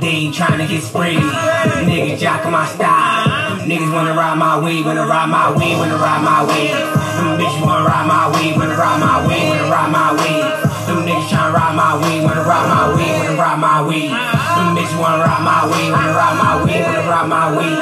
they 0.00 0.24
ain't 0.24 0.34
trying 0.34 0.58
to 0.58 0.66
get 0.66 0.82
sprayed. 0.82 1.18
Nigga 1.18 2.16
jocking 2.16 2.52
my 2.52 2.66
style. 2.66 3.60
Niggas 3.68 3.92
wanna 3.92 4.14
ride 4.14 4.38
my 4.38 4.58
way, 4.58 4.82
wanna 4.82 5.06
ride 5.06 5.28
my 5.28 5.52
way, 5.52 5.76
wanna 5.76 5.96
ride 5.96 6.22
my 6.24 6.46
way. 6.48 6.68
Them 6.72 7.36
bitches 7.36 7.60
wanna 7.60 7.84
ride 7.84 8.06
my 8.08 8.32
way, 8.32 8.56
wanna 8.56 8.76
ride 8.76 9.00
my 9.00 9.28
way, 9.28 9.48
wanna 9.48 9.68
ride 9.68 9.92
my 9.92 10.12
way. 10.16 10.40
Them 10.88 11.04
niggas 11.04 11.28
tryna 11.28 11.52
ride 11.52 11.76
my 11.76 12.00
way, 12.00 12.24
wanna 12.24 12.42
ride 12.42 12.68
my 12.72 12.96
way, 12.96 13.12
wanna 13.20 13.36
ride 13.36 13.58
my 13.60 13.82
way. 13.84 14.08
Them 14.08 14.68
bitches 14.76 14.96
wanna 14.98 15.24
ride 15.24 15.44
my 15.44 15.68
way, 15.68 15.92
wanna 15.92 16.12
ride 16.16 16.36
my 16.40 16.64
way, 16.64 16.80
wanna 16.82 17.04
ride 17.04 17.28
my 17.28 17.46
way. 17.52 17.72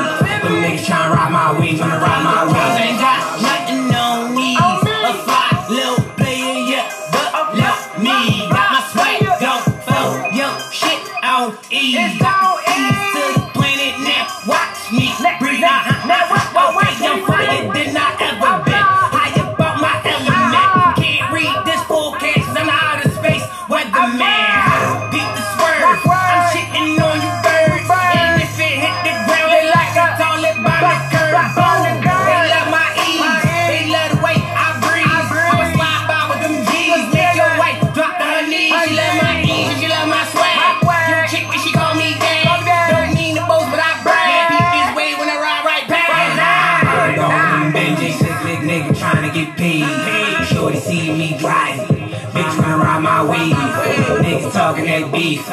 Them 0.42 0.54
niggas 0.62 0.84
tryna 0.84 1.14
ride 1.14 1.30
my 1.30 1.52
way, 1.60 1.78
wanna 1.78 1.98
ride 2.00 2.22
my 2.26 2.42
way. 2.50 2.97
Sick 48.42 48.60
nigga 48.60 48.96
trying 48.98 49.28
to 49.28 49.34
get 49.34 49.56
paid. 49.56 49.84
Shorty 50.46 50.78
see 50.78 51.12
me 51.12 51.36
driving. 51.38 51.86
Bitch 52.32 52.58
wanna 52.58 52.78
ride 52.78 53.02
my 53.02 53.24
way. 53.24 53.50
Niggas 54.22 54.52
talking 54.52 54.86
that 54.86 55.12
beef. 55.12 55.44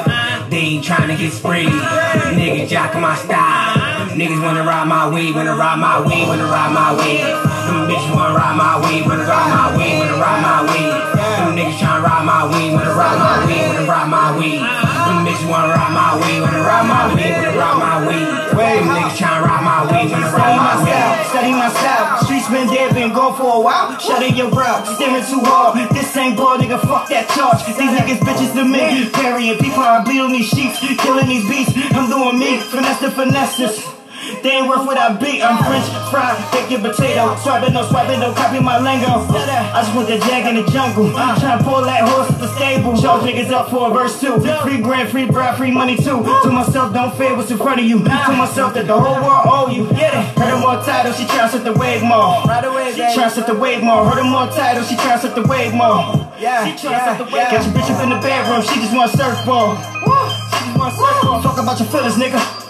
They 0.50 0.78
ain't 0.78 0.84
trying 0.84 1.10
to 1.10 1.16
get 1.18 1.34
sprayed. 1.34 1.70
Nigga 1.70 2.68
jocking 2.68 3.02
my 3.02 3.16
style. 3.16 3.76
Niggas 4.16 4.42
wanna 4.42 4.64
ride 4.64 4.88
my 4.88 5.10
way, 5.12 5.34
wanna 5.34 5.56
ride 5.56 5.76
my 5.76 6.00
way, 6.00 6.24
wanna 6.26 6.46
ride 6.46 6.72
my 6.72 6.96
way. 6.96 7.20
Them 7.20 7.84
bitches 7.90 8.16
wanna 8.16 8.34
ride 8.34 8.56
my 8.56 8.80
way, 8.80 9.02
wanna 9.02 9.28
ride 9.28 9.50
my 9.52 9.78
way, 9.78 10.00
wanna 10.00 10.18
ride 10.18 10.42
my 10.42 10.60
way. 10.72 10.88
Them 11.36 11.52
niggas 11.58 11.78
tryna 11.82 12.04
ride 12.04 12.24
my 12.24 12.48
way, 12.48 12.72
wanna 12.72 12.94
ride 12.96 13.18
my 13.20 13.46
way, 13.46 13.60
wanna 13.68 13.86
ride 13.92 14.08
my 14.08 14.38
way. 14.40 14.56
Them 14.60 15.20
bitches 15.28 15.50
wanna 15.52 15.74
ride 15.74 15.92
my 15.92 16.16
way, 16.22 16.40
wanna 16.40 16.62
ride 16.64 16.88
my 16.88 17.14
way, 17.14 17.28
wanna 17.36 17.58
ride 17.60 17.78
my 17.78 18.08
way. 18.08 18.24
Them 18.56 18.88
niggas 18.96 19.18
tryna 19.20 19.44
ride 19.44 19.64
my 19.68 19.80
way, 19.92 20.08
wanna 20.08 20.32
ride 20.32 20.58
my 20.64 20.74
style, 20.80 21.14
study 21.28 21.52
my 21.52 21.70
style. 22.06 22.24
Streets 22.24 22.50
been 22.50 22.68
dead, 22.68 22.94
been 22.94 23.14
gone 23.14 23.36
for 23.36 23.58
a 23.58 23.62
while. 23.62 23.98
Shut 24.00 24.22
in 24.22 24.36
your 24.36 24.52
brow, 24.52 24.84
staring 24.84 25.26
too 25.26 25.42
hard. 25.42 25.90
This 25.90 26.16
ain't 26.18 26.38
ball, 26.38 26.58
nigga, 26.58 26.80
fuck 26.82 27.10
that 27.10 27.28
charge. 27.30 27.66
These 27.66 27.78
niggas 27.78 28.22
bitches 28.22 28.54
to 28.54 28.64
me. 28.66 29.10
Burying 29.12 29.58
people, 29.58 29.84
I 29.84 30.04
bleed 30.04 30.22
on 30.22 30.32
these 30.32 30.50
sheets. 30.50 30.80
Killing 30.80 31.28
these 31.28 31.48
beats, 31.50 31.72
I'm 31.94 32.10
doing 32.10 32.40
me. 32.40 32.58
Finesse 32.60 33.14
finesses. 33.14 33.95
They 34.42 34.62
ain't 34.62 34.68
worth 34.68 34.86
what 34.86 34.98
I 34.98 35.14
beat. 35.18 35.42
I'm 35.42 35.58
French 35.64 35.86
fried, 36.10 36.38
bacon 36.52 36.82
potato. 36.82 37.36
Swiping 37.42 37.74
no 37.74 37.84
swiping, 37.86 38.20
don't 38.20 38.36
copy 38.36 38.60
my 38.60 38.78
lingo. 38.78 39.26
I 39.30 39.82
just 39.82 39.96
want 39.96 40.08
the 40.08 40.18
jag 40.18 40.46
in 40.46 40.56
the 40.62 40.66
jungle. 40.72 41.10
Tryna 41.10 41.64
pull 41.64 41.82
that 41.86 42.08
horse 42.08 42.30
at 42.32 42.40
the 42.40 42.50
stable. 42.56 42.94
Y'all 43.02 43.22
niggas 43.22 43.52
up 43.52 43.70
for 43.70 43.90
a 43.90 43.94
verse 43.94 44.20
two. 44.20 44.40
Free 44.64 44.82
grant, 44.82 45.10
free 45.10 45.26
bride, 45.26 45.58
free 45.58 45.72
money 45.72 45.96
too. 45.96 46.24
To 46.44 46.50
myself, 46.52 46.94
don't 46.94 47.16
fear 47.18 47.36
what's 47.36 47.52
in 47.52 47.58
front 47.58 47.80
of 47.80 47.86
you. 47.86 48.00
To 48.00 48.34
myself, 48.34 48.74
that 48.74 48.88
the 48.88 48.98
whole 48.98 49.22
world 49.22 49.46
owe 49.46 49.70
you. 49.70 49.90
Get 49.96 50.14
it? 50.14 50.24
Heard 50.38 50.50
her 50.50 50.60
more 50.60 50.82
title, 50.84 51.14
she 51.14 51.26
tryna 51.26 51.50
set 51.50 51.64
the 51.64 51.74
wave 51.74 52.02
more. 52.02 52.42
Right 52.46 52.64
away, 52.64 52.94
she 52.94 53.02
tryna 53.02 53.32
set 53.32 53.48
the 53.48 53.56
wave 53.56 53.84
more. 53.84 54.06
Heard 54.06 54.24
her 54.24 54.30
more 54.30 54.48
title, 54.48 54.84
she 54.84 54.96
tryna 54.96 55.20
set 55.20 55.36
the 55.36 55.44
wave 55.44 55.74
more. 55.74 56.34
Yeah, 56.40 56.66
she 56.66 56.72
tryna 56.88 57.06
set 57.06 57.18
the 57.18 57.26
wave. 57.26 57.50
Got 57.52 57.66
your 57.66 57.74
bitch 57.74 57.90
up 57.94 58.04
in 58.04 58.10
the 58.10 58.20
bedroom, 58.20 58.62
she 58.62 58.82
just 58.82 58.94
want 58.96 59.12
surfball. 59.12 59.78
She 59.78 60.66
just 60.66 60.78
want 60.78 60.94
surfball. 60.96 61.42
Talk 61.42 61.58
about 61.60 61.80
your 61.80 61.90
feelings, 61.90 62.16
nigga. 62.16 62.65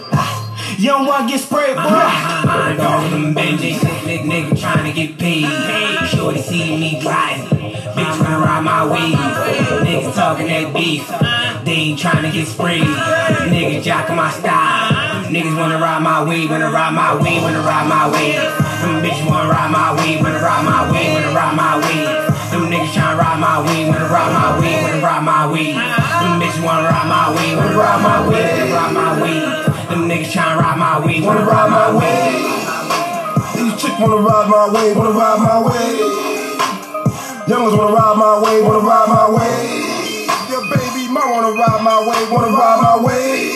Ah, 0.78 1.24
You 1.24 1.28
get 1.30 1.40
sprayed, 1.40 1.76
boy. 1.78 2.04
Mind 2.46 2.80
all 2.82 3.08
them 3.10 3.34
Benjis, 3.34 3.80
sick 3.80 4.22
nigga 4.28 4.60
trying 4.60 4.84
to 4.84 4.92
get 4.92 5.18
paid. 5.18 5.48
Shorty 6.10 6.42
see 6.42 6.76
me 6.78 7.00
driving, 7.00 7.48
bitch 7.96 8.20
wanna 8.20 8.40
ride 8.40 8.64
my 8.64 8.86
way. 8.86 9.12
Niggas 9.86 10.14
talking 10.14 10.48
that 10.48 10.74
beef, 10.74 11.08
they 11.64 11.72
ain't 11.72 12.00
trying 12.00 12.24
to 12.24 12.32
get 12.32 12.48
sprayed. 12.48 12.84
Nigga 12.84 13.82
jocking 13.84 14.18
my 14.18 14.30
style, 14.32 14.92
Niggas 15.32 15.58
wanna 15.58 15.80
ride 15.80 16.02
my 16.04 16.24
way, 16.24 16.46
wanna 16.46 16.70
ride 16.70 16.94
my 16.94 17.16
way, 17.24 17.40
wanna 17.40 17.62
ride 17.62 17.88
my 17.88 18.12
way. 18.12 18.34
Them 18.36 19.02
bitches 19.02 19.30
wanna 19.30 19.50
ride 19.50 19.72
my 19.72 19.96
way, 19.96 20.22
wanna 20.22 20.40
ride 20.44 20.66
my 20.66 20.92
way, 20.92 21.14
wanna 21.14 21.32
ride 21.32 21.56
my 21.56 21.78
way. 21.80 22.04
Them 22.52 22.70
niggas 22.70 22.92
tryna 22.92 23.18
ride 23.18 23.40
my 23.40 23.64
way, 23.64 23.88
wanna 23.88 24.08
ride 24.10 24.34
my 24.34 24.60
way, 24.60 24.82
wanna 24.84 25.02
ride 25.02 25.24
my 25.24 25.48
way. 25.52 25.72
Them 25.74 26.42
bitches 26.42 26.64
wanna 26.64 26.84
ride 26.90 27.08
my 27.08 27.32
way, 27.34 27.56
wanna 27.56 27.78
ride 27.78 28.02
my 28.04 28.28
way, 28.28 28.44
wanna 28.60 28.74
ride 28.76 28.94
my 28.94 29.22
way. 29.22 29.75
Them 29.96 30.10
niggas 30.10 30.28
tryna 30.28 30.60
ride 30.60 30.78
my 30.78 31.00
way, 31.06 31.22
wanna 31.22 31.46
ride 31.48 31.70
my 31.72 31.88
way. 31.96 32.36
These 33.56 33.82
chicks 33.82 33.98
wanna 33.98 34.18
ride 34.28 34.50
my 34.52 34.68
way, 34.68 34.92
wanna 34.92 35.16
ride 35.16 35.40
my 35.40 35.60
way. 35.64 35.96
Youngers 37.48 37.80
wanna 37.80 37.96
ride 37.96 38.18
my 38.20 38.36
way, 38.44 38.62
wanna 38.62 38.84
ride 38.84 39.08
my 39.08 39.30
way. 39.32 39.56
Your 40.52 40.64
baby 40.68 41.08
mom 41.08 41.32
wanna 41.32 41.56
ride 41.56 41.82
my 41.82 42.00
way, 42.04 42.28
wanna 42.28 42.52
ride 42.52 42.80
my 42.84 42.96
way. 43.08 43.56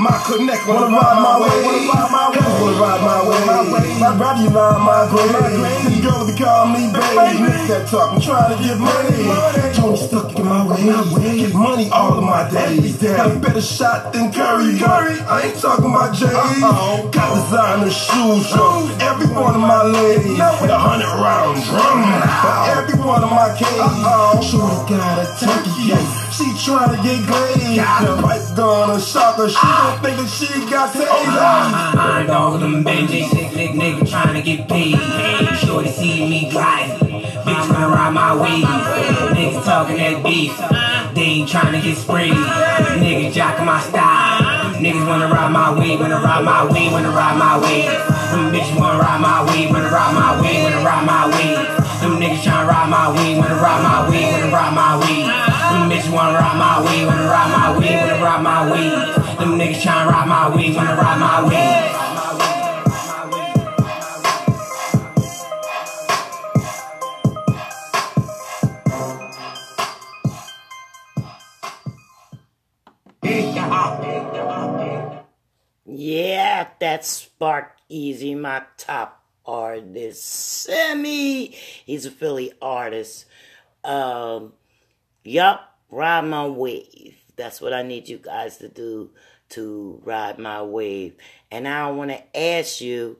My 0.00 0.16
connect 0.24 0.66
wanna 0.66 0.96
ride 0.96 1.20
my 1.28 1.34
way, 1.44 1.52
wanna 1.60 1.92
ride 1.92 2.08
my 2.08 2.26
way, 2.32 2.49
wanna 2.60 2.80
ride 2.80 3.02
my 3.02 3.20
way. 3.28 3.40
My 3.46 3.62
way, 3.72 3.88
my 3.98 4.18
body 4.18 4.48
line 4.48 4.82
my 4.84 5.08
grade. 5.08 5.92
These 5.92 6.04
girls 6.04 6.30
be 6.30 6.36
calling 6.36 6.72
me 6.72 6.92
baby. 6.92 7.40
Niggas 7.40 7.68
that 7.68 7.88
talk, 7.88 8.12
I'm 8.12 8.20
trying 8.20 8.56
to 8.56 8.62
get 8.62 8.78
money. 8.78 9.74
Tony 9.74 9.96
stuck 9.96 10.36
in 10.36 10.44
my 10.44 10.66
way, 10.66 11.38
get 11.38 11.54
money 11.54 11.88
all 11.90 12.18
of 12.18 12.24
my 12.24 12.48
days. 12.50 13.02
Got 13.02 13.36
a 13.36 13.38
better 13.38 13.60
shot 13.60 14.12
than 14.12 14.32
Curry. 14.32 14.78
Curry, 14.78 15.16
I 15.24 15.48
ain't 15.48 15.58
talking 15.60 15.86
about 15.86 16.14
Jay. 16.14 16.28
Got 16.28 17.34
designer 17.34 17.90
shoes 17.90 18.46
from 18.52 18.90
every 19.00 19.28
one 19.34 19.54
of 19.54 19.60
my 19.60 19.82
ladies 19.84 20.38
with 20.60 20.70
a 20.70 20.78
hundred 20.78 21.12
round 21.20 21.62
drum 21.64 22.20
every 22.76 22.98
one 23.00 23.22
of 23.24 23.30
my 23.30 23.48
K's. 23.56 24.50
Shorty 24.50 24.94
got 24.94 25.18
a 25.18 25.26
turkey 25.38 25.70
cake. 25.88 26.29
She 26.40 26.46
tryna 26.56 26.96
get 27.04 27.20
glazed. 27.28 27.76
The 27.76 28.16
pipe 28.22 28.56
gun, 28.56 28.96
a 28.96 28.98
shocker. 28.98 29.50
She 29.50 29.60
don't 29.60 30.00
think 30.00 30.16
that 30.16 30.30
she 30.32 30.48
got 30.72 30.88
tased. 30.88 31.04
I 31.04 32.22
ain't 32.22 32.30
all 32.30 32.54
of 32.54 32.62
them 32.62 32.82
Benjis, 32.82 33.28
sick 33.28 33.52
nigga, 33.52 33.76
nigga 33.76 34.08
trying 34.08 34.32
to 34.32 34.40
get 34.40 34.66
paid. 34.66 34.96
Shorty 35.60 35.90
see 35.90 36.24
me 36.24 36.48
driving, 36.48 36.96
bitch 37.44 37.68
wanna 37.68 37.92
ride 37.92 38.14
my 38.16 38.32
way. 38.40 38.64
Niggas 39.36 39.64
talking 39.68 39.98
that 39.98 40.24
beef, 40.24 40.56
they 41.14 41.44
ain't 41.44 41.48
trying 41.50 41.76
to 41.76 41.80
get 41.86 41.98
sprayed. 41.98 42.32
Nigga 42.32 43.28
jocking 43.36 43.66
my 43.66 43.78
style. 43.82 44.72
Niggas 44.80 45.06
wanna 45.06 45.28
ride 45.28 45.52
my 45.52 45.78
way, 45.78 45.98
wanna 45.98 46.24
ride 46.24 46.42
my 46.42 46.64
way, 46.72 46.88
wanna 46.88 47.10
ride 47.10 47.36
my 47.36 47.60
way. 47.60 47.84
Them 47.84 48.48
bitches 48.48 48.80
wanna 48.80 48.98
ride 48.98 49.20
my 49.20 49.44
way, 49.44 49.66
wanna 49.66 49.92
ride 49.92 50.14
my 50.14 50.40
way, 50.40 50.62
wanna 50.64 50.80
ride 50.88 51.04
my 51.04 51.28
way. 51.36 51.52
Them 52.00 52.16
niggas 52.16 52.40
tryna 52.40 52.66
ride 52.66 52.88
my 52.88 53.12
way, 53.12 53.36
wanna 53.36 53.60
ride 53.60 53.82
my 53.84 54.08
way, 54.08 54.24
wanna 54.32 54.48
ride 54.48 54.72
my 54.72 54.96
way. 55.04 55.49
Bitches 55.90 56.12
wanna 56.12 56.38
ride 56.38 56.56
my 56.56 56.84
way, 56.84 57.04
wanna 57.04 57.24
ride 57.24 57.50
my 57.50 57.76
way, 57.76 57.96
wanna 57.96 58.22
ride 58.22 58.42
my 58.44 58.70
way. 58.70 58.88
Them 59.40 59.58
niggas 59.58 59.82
tryna 59.82 60.06
ride 60.06 60.28
my 60.28 60.54
way, 60.54 60.72
wanna 60.72 60.94
ride 60.94 61.18
my 61.18 61.48
way. 61.48 61.90
Yeah, 75.86 76.68
that's 76.78 77.08
Spark 77.08 77.76
Easy, 77.88 78.36
my 78.36 78.62
top 78.76 79.24
artist. 79.44 80.24
Semi, 80.24 81.46
he's 81.84 82.06
a 82.06 82.12
Philly 82.12 82.52
artist. 82.62 83.26
Um, 83.82 84.52
yup, 85.24 85.69
ride 85.90 86.24
my 86.24 86.46
wave. 86.46 87.16
That's 87.36 87.60
what 87.60 87.72
I 87.72 87.82
need 87.82 88.08
you 88.08 88.18
guys 88.18 88.58
to 88.58 88.68
do 88.68 89.10
to 89.50 90.00
ride 90.04 90.38
my 90.38 90.62
wave. 90.62 91.16
And 91.50 91.66
I 91.66 91.90
want 91.90 92.10
to 92.10 92.38
ask 92.38 92.80
you 92.80 93.18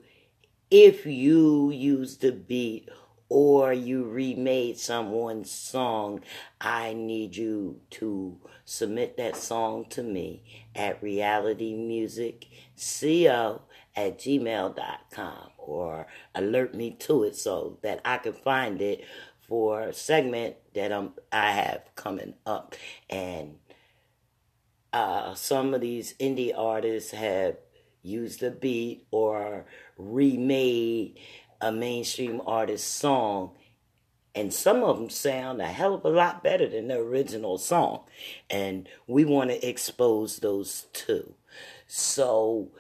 if 0.71 1.05
you 1.05 1.71
used 1.71 2.21
the 2.21 2.33
beat 2.33 2.89
or 3.29 3.73
you 3.73 4.05
remade 4.05 4.79
someone's 4.79 5.51
song, 5.51 6.21
I 6.61 6.93
need 6.93 7.37
you 7.37 7.81
to 7.91 8.39
submit 8.65 9.17
that 9.17 9.37
song 9.37 9.87
to 9.91 10.03
me 10.03 10.43
at 10.75 11.03
realitymusicco 11.03 13.61
at 13.97 14.19
gmail.com 14.19 15.51
or 15.59 16.07
alert 16.35 16.75
me 16.75 16.93
to 16.93 17.25
it 17.25 17.37
so 17.37 17.79
that 17.83 18.01
I 18.05 18.19
can 18.19 18.33
find 18.33 18.81
it 18.81 19.05
for 19.51 19.81
a 19.81 19.93
segment 19.93 20.55
that 20.75 20.93
I'm, 20.93 21.13
I 21.33 21.51
have 21.51 21.83
coming 21.97 22.35
up. 22.47 22.77
And 23.11 23.57
uh, 24.93 25.35
some 25.35 25.75
of 25.75 25.81
these 25.81 26.15
indie 26.21 26.57
artists 26.57 27.11
have 27.11 27.57
used 28.01 28.41
the 28.41 28.53
beat 28.53 29.09
or 29.11 29.67
remade 29.99 31.19
a 31.61 31.73
mainstream 31.73 32.41
artist 32.47 32.95
song. 32.95 33.51
And 34.37 34.55
some 34.55 34.85
of 34.85 34.99
them 34.99 35.11
sound 35.11 35.61
a 35.61 35.67
hell 35.67 35.95
of 35.95 36.05
a 36.05 36.11
lot 36.11 36.45
better 36.45 36.69
than 36.69 36.87
the 36.87 36.99
original 36.99 37.59
song. 37.59 38.05
And 38.49 38.89
we 39.09 39.25
want 39.25 39.51
to 39.51 39.69
expose 39.69 40.37
those 40.37 40.87
too. 40.93 41.35
So 41.89 42.71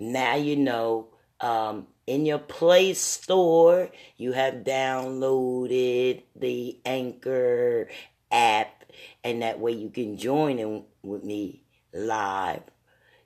now 0.00 0.34
you 0.34 0.56
know 0.56 1.10
um, 1.40 1.86
in 2.06 2.26
your 2.26 2.38
play 2.38 2.94
store 2.94 3.90
you 4.16 4.32
have 4.32 4.64
downloaded 4.64 6.22
the 6.36 6.78
anchor 6.84 7.88
app 8.30 8.84
and 9.22 9.42
that 9.42 9.60
way 9.60 9.72
you 9.72 9.90
can 9.90 10.16
join 10.16 10.58
in 10.58 10.84
with 11.02 11.24
me 11.24 11.62
live 11.92 12.62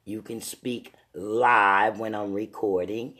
you 0.05 0.23
can 0.23 0.41
speak 0.41 0.93
live 1.15 1.99
when 1.99 2.15
i'm 2.15 2.33
recording 2.33 3.15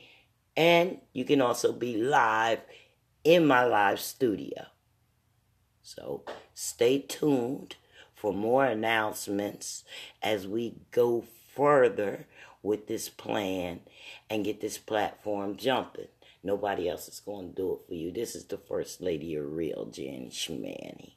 and 0.57 0.99
you 1.13 1.25
can 1.25 1.41
also 1.41 1.73
be 1.73 1.97
live 1.97 2.61
in 3.25 3.47
my 3.47 3.65
live 3.65 4.01
studio. 4.01 4.67
So 5.83 6.25
stay 6.55 6.99
tuned 6.99 7.77
for 8.15 8.33
more 8.33 8.65
announcements 8.65 9.85
as 10.23 10.47
we 10.47 10.77
go 10.91 11.25
further 11.55 12.27
with 12.63 12.87
this 12.87 13.09
plan 13.09 13.81
and 14.33 14.47
get 14.47 14.63
this 14.63 14.79
platform 14.79 15.57
jumping. 15.57 16.09
Nobody 16.43 16.89
else 16.89 17.07
is 17.07 17.21
going 17.21 17.51
to 17.51 17.55
do 17.55 17.73
it 17.75 17.81
for 17.87 17.95
you. 17.95 18.11
This 18.11 18.35
is 18.35 18.47
the 18.47 18.57
First 18.57 19.03
Lady 19.03 19.35
of 19.37 19.53
Real, 19.53 19.87
Janny 19.93 20.33
Shmanny. 20.33 21.13